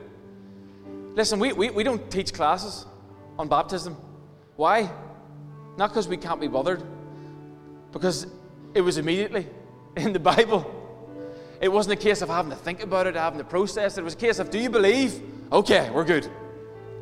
Listen, 1.15 1.39
we, 1.39 1.53
we, 1.53 1.71
we 1.71 1.85
don't 1.85 2.11
teach 2.11 2.33
classes 2.33 2.85
on 3.39 3.49
baptism. 3.49 3.97
Why? 4.57 4.91
Not 5.77 5.91
because 5.91 6.09
we 6.09 6.17
can't 6.17 6.41
be 6.41 6.49
bothered, 6.49 6.83
because 7.93 8.27
it 8.75 8.81
was 8.81 8.99
immediately 8.99 9.47
in 9.97 10.13
the 10.13 10.19
Bible. 10.19 10.71
It 11.61 11.69
wasn't 11.69 11.99
a 11.99 12.03
case 12.03 12.21
of 12.21 12.29
having 12.29 12.51
to 12.51 12.57
think 12.57 12.83
about 12.83 13.07
it, 13.07 13.15
having 13.15 13.39
to 13.39 13.45
process 13.45 13.97
it. 13.97 14.01
It 14.01 14.05
was 14.05 14.15
a 14.15 14.19
case 14.19 14.39
of, 14.39 14.51
do 14.51 14.59
you 14.59 14.71
believe? 14.71 15.23
Okay, 15.51 15.89
we're 15.91 16.05
good. 16.05 16.29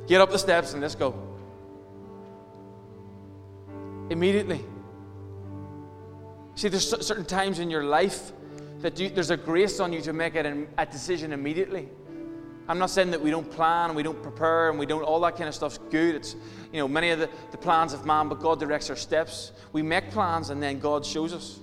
Get 0.07 0.21
up 0.21 0.31
the 0.31 0.39
steps 0.39 0.73
and 0.73 0.83
let's 0.83 0.95
go. 0.95 1.15
Immediately. 4.11 4.65
See, 6.55 6.69
there's 6.69 6.89
certain 7.05 7.25
times 7.25 7.59
in 7.59 7.71
your 7.71 7.85
life 7.85 8.33
that 8.83 8.99
you, 8.99 9.09
there's 9.09 9.31
a 9.31 9.37
grace 9.37 9.81
on 9.81 9.93
you 9.93 10.01
to 10.03 10.13
make 10.13 10.35
it 10.35 10.47
a 10.77 10.87
decision 10.87 11.33
immediately. 11.33 11.89
I'm 12.69 12.79
not 12.79 12.91
saying 12.91 13.11
that 13.11 13.21
we 13.21 13.31
don't 13.31 13.51
plan, 13.51 13.91
and 13.91 13.97
we 13.97 14.03
don't 14.03 14.23
prepare, 14.23 14.71
and 14.71 14.79
we 14.79 14.87
don't, 14.87 15.03
all 15.03 15.21
that 15.21 15.37
kind 15.37 15.49
of 15.49 15.55
stuff's 15.55 15.79
good. 15.91 16.15
It's, 16.15 16.37
you 16.73 16.79
know, 16.79 16.87
many 16.87 17.11
of 17.11 17.19
the, 17.19 17.29
the 17.51 17.59
plans 17.59 17.93
of 17.93 18.07
man, 18.07 18.29
but 18.29 18.41
God 18.41 18.61
directs 18.61 18.89
our 18.89 18.97
steps. 18.97 19.53
We 19.73 19.83
make 19.83 20.11
plans 20.11 20.51
and 20.51 20.63
then 20.63 20.79
God 20.79 21.05
shows 21.05 21.33
us. 21.33 21.59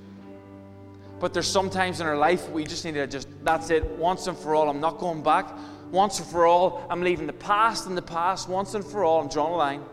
But 1.20 1.34
there's 1.34 1.48
sometimes 1.48 2.00
in 2.00 2.08
our 2.08 2.18
life 2.18 2.50
we 2.50 2.64
just 2.64 2.86
need 2.86 2.94
to 2.94 3.08
just, 3.08 3.28
that's 3.44 3.70
it, 3.70 3.84
once 3.98 4.28
and 4.28 4.38
for 4.38 4.56
all. 4.56 4.70
I'm 4.70 4.80
not 4.80 4.98
going 4.98 5.24
back. 5.24 5.50
Once 5.92 6.20
and 6.20 6.28
for 6.30 6.46
all, 6.46 6.86
I'm 6.90 7.02
leaving 7.02 7.28
the 7.28 7.34
past 7.34 7.88
in 7.88 7.96
the 7.96 8.02
past. 8.02 8.48
Once 8.48 8.74
and 8.74 8.86
for 8.86 9.04
all, 9.04 9.22
I'm 9.22 9.28
drawing 9.28 9.54
a 9.54 9.58
line. 9.58 9.84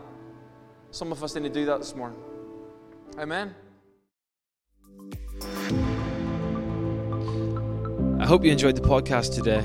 Some 0.91 1.11
of 1.11 1.23
us 1.23 1.35
need 1.35 1.43
to 1.43 1.49
do 1.49 1.65
that 1.65 1.79
this 1.79 1.95
morning. 1.95 2.19
Amen. 3.17 3.55
I 8.19 8.25
hope 8.25 8.43
you 8.43 8.51
enjoyed 8.51 8.75
the 8.75 8.81
podcast 8.81 9.35
today. 9.35 9.63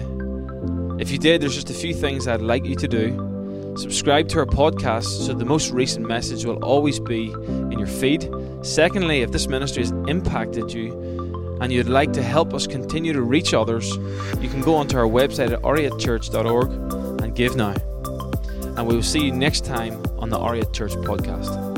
If 1.00 1.10
you 1.10 1.18
did, 1.18 1.40
there's 1.40 1.54
just 1.54 1.70
a 1.70 1.74
few 1.74 1.94
things 1.94 2.28
I'd 2.28 2.42
like 2.42 2.66
you 2.66 2.76
to 2.76 2.86
do. 2.86 3.74
Subscribe 3.78 4.28
to 4.28 4.40
our 4.40 4.46
podcast 4.46 5.26
so 5.26 5.32
the 5.32 5.46
most 5.46 5.70
recent 5.70 6.06
message 6.06 6.44
will 6.44 6.62
always 6.62 7.00
be 7.00 7.32
in 7.32 7.78
your 7.78 7.86
feed. 7.86 8.30
Secondly, 8.60 9.22
if 9.22 9.32
this 9.32 9.48
ministry 9.48 9.82
has 9.84 9.92
impacted 10.06 10.70
you 10.70 11.58
and 11.62 11.72
you'd 11.72 11.88
like 11.88 12.12
to 12.12 12.22
help 12.22 12.52
us 12.52 12.66
continue 12.66 13.14
to 13.14 13.22
reach 13.22 13.54
others, 13.54 13.96
you 14.40 14.50
can 14.50 14.60
go 14.60 14.74
onto 14.74 14.98
our 14.98 15.06
website 15.06 15.50
at 15.50 15.62
oriatchurch.org 15.62 17.22
and 17.22 17.34
give 17.34 17.56
now. 17.56 17.74
And 18.76 18.86
we 18.86 18.94
will 18.94 19.02
see 19.02 19.24
you 19.24 19.32
next 19.32 19.64
time 19.64 19.94
on 20.18 20.28
the 20.28 20.38
Oriat 20.38 20.74
Church 20.74 20.92
podcast. 20.92 21.71